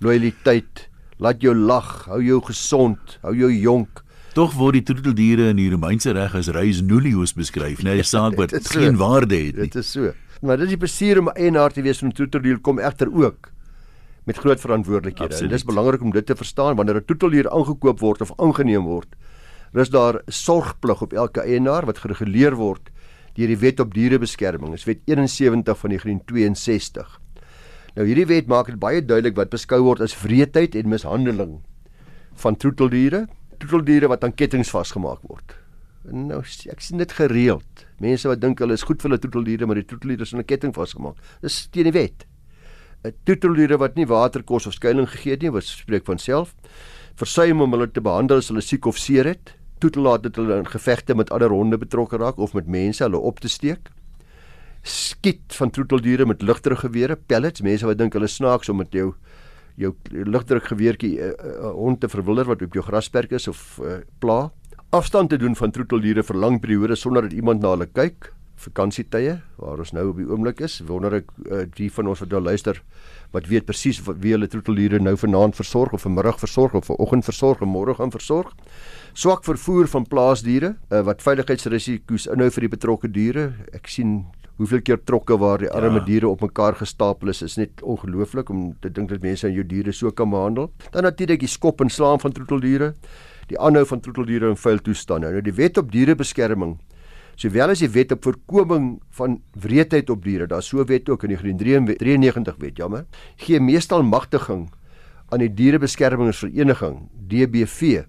lojaliteit, 0.00 0.88
laat 1.18 1.42
jou 1.42 1.54
lag, 1.54 2.04
hou 2.06 2.22
jou 2.22 2.40
gesond, 2.44 3.18
hou 3.22 3.34
jou 3.34 3.50
jonk. 3.52 4.02
Tog 4.34 4.54
word 4.58 4.74
die 4.74 4.82
troeteldiere 4.82 5.52
in 5.52 5.56
die 5.56 5.70
Romeinse 5.70 6.12
reg 6.12 6.34
as 6.34 6.48
res 6.48 6.82
nullius 6.82 7.34
beskryf, 7.34 7.82
nee, 7.82 7.98
'n 7.98 8.04
saak 8.04 8.36
wat 8.36 8.54
geen 8.74 8.96
waarde 8.96 9.36
het 9.36 9.56
nie. 9.56 9.70
Dit 9.70 9.76
is 9.76 9.90
so 9.92 10.12
maar 10.44 10.60
dit 10.60 10.68
is 10.68 10.74
die 10.74 10.80
plesier 10.80 11.18
om 11.20 11.30
eienaar 11.32 11.72
te 11.72 11.82
wees 11.82 11.98
van 11.98 12.08
'n 12.08 12.16
toeteldier 12.20 12.58
kom 12.58 12.78
egter 12.78 13.08
ook 13.12 13.50
met 14.24 14.36
groot 14.36 14.60
verantwoordelikhede. 14.60 15.36
En 15.36 15.48
dis 15.48 15.64
belangrik 15.64 16.02
om 16.02 16.10
dit 16.10 16.26
te 16.26 16.36
verstaan 16.36 16.76
wanneer 16.76 16.96
'n 16.96 17.04
toeteldier 17.04 17.50
aangekoop 17.50 18.00
word 18.00 18.20
of 18.20 18.32
aangeneem 18.36 18.84
word. 18.84 19.08
Rus 19.74 19.90
daar 19.90 20.20
sorgplig 20.30 21.02
op 21.02 21.12
elke 21.12 21.42
eienaar 21.42 21.86
wat 21.86 21.98
gereguleer 21.98 22.54
word 22.54 22.90
deur 23.34 23.50
die 23.50 23.58
Wet 23.58 23.80
op 23.82 23.94
Dierebeskerming. 23.94 24.70
Dis 24.76 24.86
Wet 24.86 25.00
71 25.10 25.78
van 25.78 25.90
1962. 25.90 27.20
Nou 27.94 28.06
hierdie 28.06 28.26
wet 28.26 28.50
maak 28.50 28.70
dit 28.70 28.78
baie 28.82 29.02
duidelik 29.02 29.36
wat 29.38 29.52
beskou 29.52 29.80
word 29.86 30.02
as 30.02 30.14
wreedheid 30.22 30.74
en 30.78 30.90
mishandeling 30.90 31.58
van 32.42 32.56
troeteldiere, 32.58 33.24
troeteldiere 33.62 34.10
wat 34.10 34.24
aan 34.26 34.34
kettinge 34.34 34.66
vasgemaak 34.66 35.22
word. 35.30 35.54
En 36.10 36.26
nou 36.32 36.40
ek 36.42 36.82
sien 36.82 36.98
dit 37.00 37.14
gereeld. 37.16 37.84
Mense 38.02 38.28
wat 38.28 38.42
dink 38.42 38.58
hulle 38.62 38.74
is 38.74 38.84
goed 38.86 39.00
vir 39.02 39.12
hulle 39.12 39.22
troeteldiere, 39.22 39.68
maar 39.70 39.78
die 39.78 39.86
troeteldiere 39.86 40.26
is 40.26 40.34
aan 40.34 40.42
'n 40.42 40.50
ketting 40.50 40.74
vasgemaak. 40.74 41.16
Dis 41.40 41.68
teen 41.70 41.90
die 41.90 41.94
wet. 41.94 42.26
'n 43.04 43.14
Troeteldiere 43.24 43.78
wat 43.78 43.94
nie 43.96 44.06
water, 44.06 44.42
kos 44.42 44.66
of 44.66 44.74
skuilings 44.74 45.10
gegee 45.10 45.32
het 45.32 45.42
nie, 45.42 45.50
wat 45.50 45.64
spreek 45.64 46.04
van 46.04 46.18
self. 46.18 46.54
Versuim 47.14 47.60
om 47.60 47.72
hulle 47.72 47.90
te 47.90 48.00
behandel 48.00 48.38
as 48.38 48.48
hulle 48.48 48.60
siek 48.60 48.86
of 48.86 48.98
seer 48.98 49.24
het. 49.24 49.54
Toelaat 49.78 50.22
dat 50.22 50.36
hulle 50.36 50.58
in 50.62 50.66
gevegte 50.70 51.14
met 51.14 51.30
ander 51.30 51.50
honde 51.50 51.78
betrokke 51.78 52.16
raak 52.16 52.38
of 52.38 52.54
met 52.54 52.66
mense 52.66 53.02
hulle 53.04 53.18
op 53.18 53.40
te 53.40 53.48
steek. 53.48 53.90
Skiet 54.82 55.54
van 55.56 55.70
troeteldiere 55.70 56.26
met 56.26 56.42
ligdruggewere, 56.42 57.16
pellets. 57.16 57.60
Mense 57.60 57.86
wat 57.86 57.98
dink 57.98 58.12
hulle 58.12 58.28
snaaks 58.28 58.68
om 58.68 58.82
met 58.82 58.92
jou 58.92 59.14
jou 59.76 59.90
ligdruggeweertjie 60.06 61.18
'n 61.18 61.18
uh, 61.18 61.26
uh, 61.26 61.54
uh, 61.66 61.70
hond 61.74 62.00
te 62.00 62.08
verwilder 62.08 62.46
wat 62.46 62.62
op 62.62 62.74
jou 62.74 62.84
grasperk 62.84 63.32
is 63.32 63.48
of 63.48 63.80
uh, 63.82 63.96
pla 64.18 64.52
afstand 64.94 65.30
te 65.30 65.36
doen 65.36 65.56
van 65.58 65.72
troeteldiere 65.74 66.22
vir 66.22 66.36
lang 66.38 66.60
periodes 66.62 67.02
sonder 67.02 67.26
dat 67.26 67.32
iemand 67.34 67.62
na 67.62 67.72
hulle 67.74 67.88
kyk. 67.90 68.30
Vakansietye 68.64 69.40
waar 69.58 69.80
ons 69.82 69.90
nou 69.96 70.04
op 70.12 70.18
die 70.20 70.26
oomblik 70.28 70.60
is, 70.62 70.76
wonder 70.86 71.16
ek 71.18 71.32
uh, 71.50 71.64
die 71.74 71.88
van 71.90 72.12
ons 72.12 72.22
wat 72.22 72.30
nou 72.30 72.40
luister 72.44 72.78
wat 73.34 73.48
weet 73.50 73.66
presies 73.66 73.98
wie 74.06 74.36
hulle 74.36 74.46
troeteldiere 74.46 75.00
nou 75.02 75.16
vanaand 75.18 75.58
versorg 75.58 75.96
of 75.96 76.04
vanmiddag 76.06 76.38
versorg 76.38 76.76
of 76.78 76.86
vanoggend 76.86 77.26
versorg 77.26 77.64
en 77.66 77.72
môre 77.72 77.96
gaan 77.98 78.14
versorg. 78.14 78.52
Swak 79.14 79.44
vervoer 79.46 79.86
van 79.86 80.02
plaasdiere 80.10 80.72
uh, 80.90 81.00
wat 81.06 81.20
veiligheidsrisiko's 81.22 82.24
inhou 82.34 82.48
vir 82.50 82.64
die 82.64 82.70
betrokke 82.72 83.06
diere. 83.14 83.44
Ek 83.70 83.86
sien 83.86 84.24
hoeveel 84.58 84.80
keer 84.82 84.98
trokke 85.06 85.36
waar 85.38 85.62
die 85.62 85.68
arme 85.70 86.00
ja. 86.00 86.06
diere 86.08 86.30
op 86.32 86.40
mekaar 86.42 86.74
gestapel 86.80 87.30
is, 87.30 87.44
is 87.46 87.54
net 87.60 87.82
ongelooflik 87.86 88.50
om 88.50 88.72
te 88.82 88.90
dink 88.90 89.12
dat 89.12 89.22
mense 89.22 89.46
aan 89.46 89.54
jou 89.54 89.62
diere 89.70 89.94
so 89.94 90.10
kan 90.10 90.32
behandel. 90.34 90.66
Dan 90.90 91.06
natuurlik 91.06 91.44
die 91.44 91.50
skop 91.50 91.84
en 91.84 91.92
slaan 91.94 92.18
van 92.22 92.34
troeteldiere 92.34 92.90
die 93.52 93.58
aanhou 93.60 93.84
van 93.86 94.02
troeteldiere 94.02 94.50
in 94.50 94.58
vuil 94.58 94.82
toestande. 94.82 95.30
Nou 95.30 95.44
die 95.46 95.54
wet 95.60 95.78
op 95.78 95.92
dierebeskerming 95.94 96.74
sowel 97.38 97.70
as 97.70 97.84
die 97.84 97.90
wet 97.94 98.16
op 98.16 98.26
voorkoming 98.26 98.88
van 99.14 99.36
wreedheid 99.62 100.10
op 100.10 100.24
diere, 100.26 100.48
daar 100.50 100.62
so 100.62 100.82
wet 100.86 101.08
ook 101.10 101.26
in 101.26 101.36
die 101.36 101.54
93 101.54 102.58
wet, 102.58 102.78
jammer, 102.78 103.06
gee 103.42 103.60
meestal 103.62 104.02
magtiging 104.06 104.66
aan 105.30 105.42
die 105.42 105.50
dierebeskermingsvereniging 105.54 106.98
DBV 107.30 108.04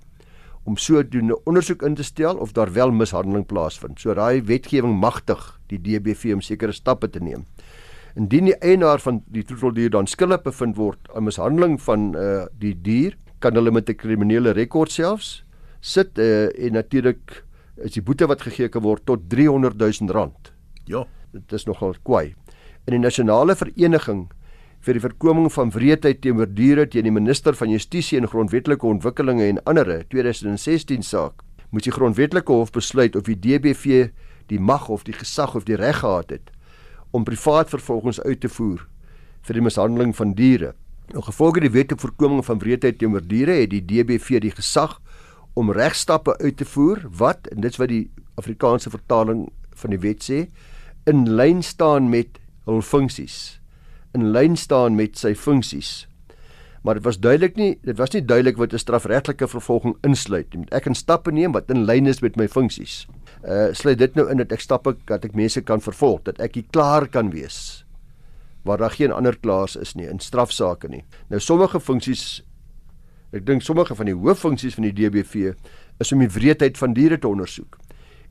om 0.66 0.78
sodoende 0.78 1.38
ondersoek 1.46 1.84
in 1.86 1.96
te 1.96 2.04
stel 2.04 2.38
of 2.42 2.52
daar 2.58 2.72
wel 2.74 2.92
mishandeling 2.92 3.46
plaasvind. 3.46 4.00
So 4.02 4.14
daai 4.14 4.42
wetgewing 4.44 4.98
magtig 5.00 5.42
die 5.70 5.80
DBV 5.80 6.34
om 6.34 6.42
sekere 6.42 6.74
stappe 6.74 7.10
te 7.10 7.22
neem. 7.22 7.46
Indien 8.16 8.50
die 8.50 8.58
eienaar 8.64 9.00
van 9.04 9.22
die 9.28 9.44
troeteldier 9.44 9.92
dan 9.94 10.08
skuldig 10.08 10.42
bevind 10.42 10.78
word 10.80 11.10
aan 11.14 11.28
mishandeling 11.28 11.78
van 11.82 12.14
uh 12.16 12.46
die 12.60 12.74
dier, 12.74 13.18
kan 13.40 13.54
hulle 13.54 13.72
met 13.72 13.90
'n 13.90 13.96
kriminele 13.96 14.54
rekord 14.54 14.92
selfs 14.92 15.44
sit 15.86 16.18
uh, 16.18 16.50
en 16.50 16.74
natuurlik 16.74 17.44
is 17.86 17.94
die 17.94 18.02
boete 18.02 18.26
wat 18.26 18.42
gegee 18.42 18.70
kan 18.72 18.82
word 18.82 19.06
tot 19.06 19.30
300 19.30 19.78
000 19.78 20.14
rand. 20.16 20.54
Ja. 20.90 21.06
Dit 21.32 21.52
is 21.54 21.66
nogal 21.68 21.96
kwaai. 22.04 22.34
In 22.88 22.96
die 22.96 23.04
nasionale 23.04 23.56
vereniging 23.56 24.30
vir 24.86 25.00
die 25.00 25.02
voorkoming 25.02 25.50
van 25.50 25.72
wreedheid 25.74 26.20
teenoor 26.22 26.50
diere 26.54 26.84
teen 26.86 27.08
die 27.08 27.14
minister 27.14 27.56
van 27.58 27.72
Justisie 27.74 28.20
en 28.20 28.28
Grondwetlike 28.30 28.86
Ontwikkelinge 28.86 29.48
en 29.48 29.60
ander 29.66 30.04
2016 30.12 31.02
saak 31.02 31.42
moes 31.74 31.88
die 31.88 31.94
grondwetlike 31.96 32.54
hof 32.54 32.70
besluit 32.76 33.18
of 33.18 33.26
die 33.26 33.38
DBV 33.42 34.12
die 34.52 34.60
mag 34.62 34.86
of 34.94 35.08
die 35.08 35.16
gesag 35.18 35.56
of 35.58 35.66
die 35.66 35.80
reg 35.82 36.04
gehad 36.04 36.36
het 36.36 36.54
om 37.18 37.26
privaat 37.26 37.74
vervolgings 37.74 38.22
uit 38.28 38.44
te 38.46 38.52
voer 38.60 38.86
vir 39.48 39.58
die 39.58 39.66
mishandeling 39.66 40.14
van 40.18 40.34
diere. 40.38 40.74
Nou 41.14 41.26
gevolge 41.26 41.66
die 41.66 41.74
wet 41.74 41.94
op 41.96 42.06
voorkoming 42.06 42.46
van 42.46 42.62
wreedheid 42.62 43.02
teenoor 43.02 43.26
diere 43.26 43.58
het 43.64 43.74
die 43.74 43.82
DBV 43.82 44.44
die 44.46 44.54
gesag 44.54 45.00
om 45.58 45.74
regstappe 45.74 46.38
uit 46.44 46.62
te 46.62 46.70
voer 46.78 47.08
wat 47.10 47.50
en 47.50 47.66
dit's 47.66 47.82
wat 47.82 47.90
die 47.90 48.06
Afrikaanse 48.38 48.94
vertaling 48.94 49.48
van 49.82 49.98
die 49.98 50.02
wet 50.06 50.26
sê 50.30 50.46
in 51.10 51.26
lyn 51.26 51.66
staan 51.66 52.12
met 52.14 52.38
hul 52.70 52.86
funksies 52.86 53.58
in 54.16 54.32
lyn 54.32 54.56
staan 54.56 54.96
met 54.96 55.20
sy 55.20 55.34
funksies. 55.36 56.06
Maar 56.86 57.00
dit 57.00 57.04
was 57.04 57.20
duidelik 57.20 57.56
nie 57.58 57.72
dit 57.84 57.98
was 57.98 58.14
nie 58.14 58.24
duidelik 58.26 58.58
wat 58.62 58.74
'n 58.74 58.80
strafregtelike 58.80 59.48
vervolging 59.48 59.96
insluit 60.02 60.54
nie. 60.54 60.66
Ek 60.72 60.84
kan 60.84 60.96
stappe 60.96 61.32
neem 61.32 61.52
wat 61.52 61.70
in 61.70 61.86
lyn 61.86 62.08
is 62.08 62.22
met 62.22 62.36
my 62.36 62.48
funksies. 62.48 63.08
Uh 63.44 63.74
sluit 63.74 63.98
dit 63.98 64.16
nou 64.16 64.30
in 64.30 64.38
dat 64.38 64.52
ek 64.52 64.60
stappe 64.60 64.96
dat 65.06 65.26
ek 65.26 65.36
mense 65.36 65.62
kan 65.62 65.82
vervolg 65.82 66.24
dat 66.24 66.40
ek 66.40 66.58
klaar 66.72 67.08
kan 67.08 67.32
wees 67.32 67.86
waar 68.64 68.78
daar 68.78 68.92
geen 68.92 69.12
ander 69.12 69.38
klaars 69.38 69.76
is 69.76 69.94
nie 69.96 70.08
in 70.08 70.20
strafsaake 70.20 70.88
nie. 70.88 71.04
Nou 71.30 71.40
sommige 71.40 71.80
funksies 71.80 72.44
Ek 73.36 73.44
dink 73.44 73.66
sommige 73.66 73.96
van 73.96 74.08
die 74.08 74.16
hooffunksies 74.16 74.78
van 74.78 74.86
die 74.88 74.94
DBV 74.96 75.56
is 76.00 76.12
om 76.16 76.22
die 76.24 76.30
wreedheid 76.32 76.78
van 76.80 76.94
diere 76.96 77.18
te 77.20 77.28
ondersoek. 77.28 77.76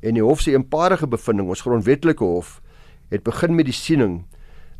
En 0.01 0.16
die 0.16 0.23
hof 0.25 0.40
se 0.40 0.55
eenparige 0.55 1.09
bevinding, 1.11 1.49
ons 1.53 1.64
grondwetlike 1.64 2.25
hof, 2.25 2.61
het 3.12 3.25
begin 3.27 3.53
met 3.55 3.68
die 3.68 3.77
siening 3.77 4.23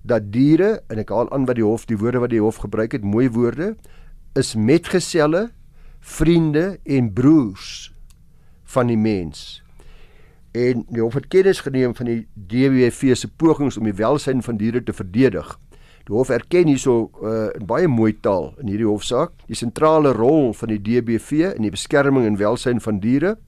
dat 0.05 0.31
diere 0.33 0.83
en 0.93 1.01
ek 1.01 1.11
haal 1.13 1.31
aan 1.33 1.47
wat 1.49 1.57
die 1.57 1.65
hof 1.65 1.87
die 1.89 1.99
woorde 1.99 2.21
wat 2.21 2.33
die 2.35 2.43
hof 2.43 2.61
gebruik 2.63 2.93
het, 2.93 3.05
mooi 3.05 3.31
woorde, 3.33 3.73
is 4.37 4.53
metgeselle, 4.55 5.49
vriende 6.05 6.79
en 6.85 7.13
broers 7.17 7.89
van 8.75 8.91
die 8.93 8.99
mens. 9.01 9.63
En 10.53 10.85
die 10.93 11.01
hof 11.03 11.17
het 11.17 11.31
kennis 11.33 11.65
geneem 11.65 11.95
van 11.97 12.11
die 12.11 12.21
DBV 12.35 13.17
se 13.17 13.31
pogings 13.31 13.79
om 13.81 13.89
die 13.89 13.97
welsyn 13.97 14.45
van 14.45 14.61
diere 14.61 14.83
te 14.85 14.93
verdedig. 14.93 15.57
Die 16.05 16.13
hof 16.13 16.29
erken 16.29 16.69
hierso 16.69 17.09
uh, 17.25 17.49
in 17.57 17.65
baie 17.67 17.89
mooi 17.89 18.13
taal 18.21 18.51
in 18.61 18.69
hierdie 18.69 18.89
hofsaak 18.89 19.33
die 19.49 19.57
sentrale 19.57 20.13
rol 20.13 20.53
van 20.53 20.75
die 20.75 20.81
DBV 20.85 21.55
in 21.55 21.65
die 21.65 21.73
beskerming 21.73 22.27
en 22.29 22.37
welsyn 22.37 22.83
van 22.85 23.01
diere 23.01 23.39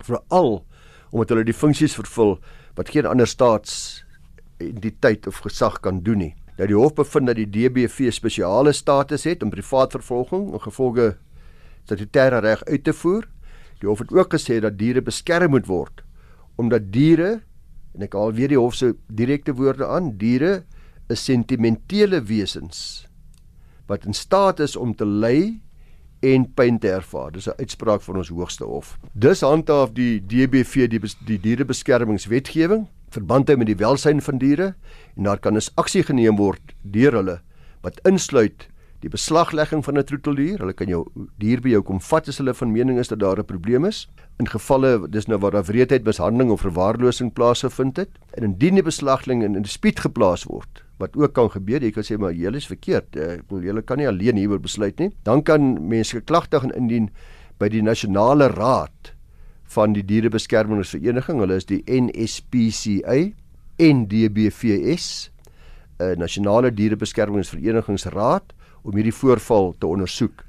veral 0.00 0.62
omdat 1.12 1.34
hulle 1.34 1.44
die 1.44 1.56
funksies 1.56 1.98
vervul 1.98 2.38
wat 2.80 2.94
geen 2.94 3.06
ander 3.10 3.28
staatsentiteit 4.62 5.26
of 5.26 5.42
gesag 5.42 5.80
kan 5.80 6.02
doen 6.02 6.18
nie. 6.18 6.34
Nou 6.56 6.68
die 6.68 6.76
hof 6.76 6.94
bevind 6.94 7.26
dat 7.26 7.36
die 7.36 7.48
DBV 7.48 8.12
spesiale 8.12 8.72
status 8.72 9.24
het 9.24 9.42
om 9.42 9.50
privaat 9.50 9.92
vervolging 9.92 10.52
en 10.52 10.60
gevolge 10.60 11.16
statutêre 11.84 12.40
reg 12.40 12.64
uit 12.64 12.84
te 12.84 12.92
voer. 12.92 13.26
Die 13.80 13.88
hof 13.88 13.98
het 13.98 14.12
ook 14.12 14.34
gesê 14.34 14.60
dat 14.60 14.78
diere 14.78 15.02
beskerm 15.02 15.50
moet 15.50 15.66
word 15.66 16.04
omdat 16.60 16.92
diere 16.92 17.40
en 17.96 18.04
ek 18.04 18.12
haal 18.12 18.32
weer 18.36 18.48
die 18.52 18.60
hof 18.60 18.74
se 18.76 18.92
direkte 19.08 19.54
woorde 19.56 19.86
aan, 19.88 20.12
diere 20.20 20.64
is 21.10 21.24
sentimentele 21.24 22.20
wesens 22.22 23.06
wat 23.88 24.04
in 24.06 24.14
staat 24.14 24.60
is 24.60 24.76
om 24.76 24.92
te 24.94 25.04
ly 25.04 25.58
en 26.22 26.44
pyn 26.54 26.78
te 26.78 26.88
ervaar. 26.92 27.32
Dis 27.32 27.48
'n 27.48 27.58
uitspraak 27.58 28.00
van 28.02 28.16
ons 28.16 28.28
hoogste 28.28 28.64
hof. 28.64 28.98
Dis 29.12 29.40
handhaaf 29.40 29.92
die 29.92 30.20
DBV 30.20 30.88
die 30.88 31.00
die 31.26 31.40
dierebeskermingswetgewing 31.40 32.86
verband 33.12 33.48
hou 33.48 33.56
met 33.60 33.66
die 33.66 33.78
welsyn 33.78 34.20
van 34.20 34.38
diere 34.38 34.74
en 35.16 35.28
daar 35.28 35.38
kan 35.38 35.56
'n 35.56 35.70
aksie 35.76 36.02
geneem 36.02 36.36
word 36.36 36.74
deur 36.82 37.12
hulle 37.12 37.40
wat 37.82 38.00
insluit 38.04 38.68
die 39.02 39.10
beslaglegging 39.10 39.82
van 39.84 39.98
'n 39.98 40.04
troeteldier. 40.04 40.58
Hulle 40.58 40.72
kan 40.72 40.86
jou 40.86 41.06
dier 41.38 41.60
by 41.60 41.70
jou 41.70 41.82
kom 41.82 42.00
vat 42.00 42.28
as 42.28 42.38
hulle 42.38 42.54
van 42.54 42.72
mening 42.72 42.98
is 42.98 43.08
dat 43.08 43.18
daar 43.18 43.38
'n 43.38 43.44
probleem 43.44 43.84
is. 43.84 44.08
In 44.38 44.46
gevalle 44.46 45.10
dis 45.10 45.26
nou 45.26 45.38
waar 45.38 45.50
daar 45.50 45.64
wreedheid, 45.64 46.04
mishandeling 46.04 46.50
of 46.50 46.60
verwaarlosing 46.60 47.32
plaasgevind 47.32 47.96
het 47.96 48.10
en 48.34 48.44
indien 48.44 48.74
die 48.74 48.82
beslaglegging 48.82 49.42
in 49.42 49.56
'n 49.56 49.62
dispuut 49.62 50.00
geplaas 50.00 50.44
word, 50.44 50.84
wat 50.98 51.16
ook 51.16 51.32
kan 51.32 51.50
gebeur. 51.50 51.82
Jy 51.82 51.90
kan 51.90 52.02
sê 52.04 52.18
maar 52.18 52.32
julle 52.32 52.56
is 52.56 52.66
verkeerd. 52.66 53.16
Eh, 53.16 53.32
ek 53.32 53.48
bedoel 53.48 53.62
julle 53.62 53.82
kan 53.82 53.98
nie 53.98 54.08
alleen 54.08 54.36
hieroor 54.36 54.60
besluit 54.60 54.98
nie. 54.98 55.10
Dan 55.22 55.42
kan 55.42 55.88
mense 55.88 56.20
klagte 56.20 56.60
gaan 56.60 56.74
indien 56.74 57.10
by 57.58 57.68
die 57.68 57.82
nasionale 57.82 58.48
raad 58.48 59.11
van 59.72 59.92
die 59.96 60.04
dierebeskermingsvereniging. 60.04 61.40
Hulle 61.40 61.58
is 61.60 61.68
die 61.68 61.82
NSPCA 61.86 63.18
en 63.82 64.06
DBVS, 64.08 65.30
'n 65.98 66.04
eh, 66.04 66.16
nasionale 66.16 66.72
dierebeskermingsverenigingsraad 66.74 68.52
om 68.82 68.94
hierdie 68.94 69.14
voorval 69.14 69.74
te 69.78 69.86
ondersoek. 69.86 70.44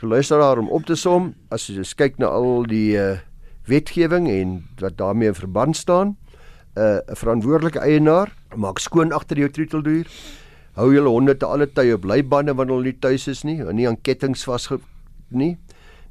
So 0.00 0.06
luister 0.06 0.38
daar 0.38 0.58
om 0.58 0.68
op 0.70 0.84
te 0.86 0.94
som 0.94 1.34
as 1.50 1.66
jy 1.66 1.82
kyk 1.96 2.18
na 2.18 2.26
al 2.26 2.66
die 2.70 2.94
uh, 2.94 3.18
wetgewing 3.66 4.28
en 4.30 4.64
wat 4.78 4.96
daarmee 4.96 5.28
in 5.28 5.34
verband 5.34 5.76
staan. 5.76 6.16
'n 6.76 6.80
uh, 6.80 7.14
verantwoordelike 7.18 7.80
eienaar 7.82 8.30
maak 8.56 8.78
skoon 8.78 9.12
agter 9.12 9.38
jou 9.38 9.50
troeteldier. 9.50 10.06
Hou 10.78 10.92
julle 10.94 11.08
honde 11.10 11.34
te 11.36 11.46
alle 11.46 11.66
tye 11.66 11.94
op 11.94 12.04
leibande 12.04 12.54
wanneer 12.54 12.76
hulle 12.76 12.92
nie 12.92 12.98
tuis 13.00 13.26
is 13.28 13.42
nie, 13.42 13.58
nie 13.74 13.88
aan 13.88 13.98
kettinge 14.00 14.38
vasge 14.38 14.78
nie. 15.28 15.56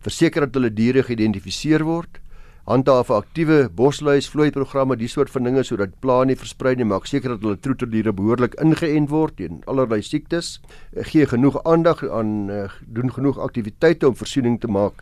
Verseker 0.04 0.42
dat 0.42 0.54
hulle 0.54 0.74
diere 0.74 1.04
geïdentifiseer 1.04 1.86
word. 1.88 2.20
Handhaaf 2.68 3.10
'n 3.10 3.22
aktiewe 3.24 3.70
bosluis 3.72 4.26
vloei 4.28 4.50
programme, 4.52 4.98
die 5.00 5.08
soort 5.08 5.30
van 5.32 5.46
dinge 5.48 5.64
sodat 5.64 5.94
pla 6.04 6.24
nie 6.28 6.36
versprei 6.36 6.76
nie, 6.76 6.84
maak 6.84 7.06
seker 7.08 7.30
dat 7.30 7.42
hulle 7.46 7.56
troeteldiere 7.56 8.12
behoorlik 8.12 8.58
ingeënt 8.60 9.08
word 9.10 9.38
teen 9.38 9.62
allerlei 9.72 10.02
siektes. 10.02 10.60
Gee 10.92 11.26
genoeg 11.26 11.64
aandag 11.64 12.04
aan 12.04 12.50
uh, 12.50 12.68
doen 12.82 13.14
genoeg 13.14 13.40
aktiwiteite 13.40 14.08
om 14.08 14.16
voorsiening 14.16 14.60
te 14.60 14.68
maak 14.68 15.00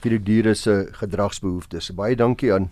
vir 0.00 0.16
die 0.16 0.22
diere 0.24 0.54
se 0.54 0.88
gedragsbehoeftes. 0.92 1.92
Baie 1.92 2.16
dankie 2.16 2.52
aan 2.54 2.70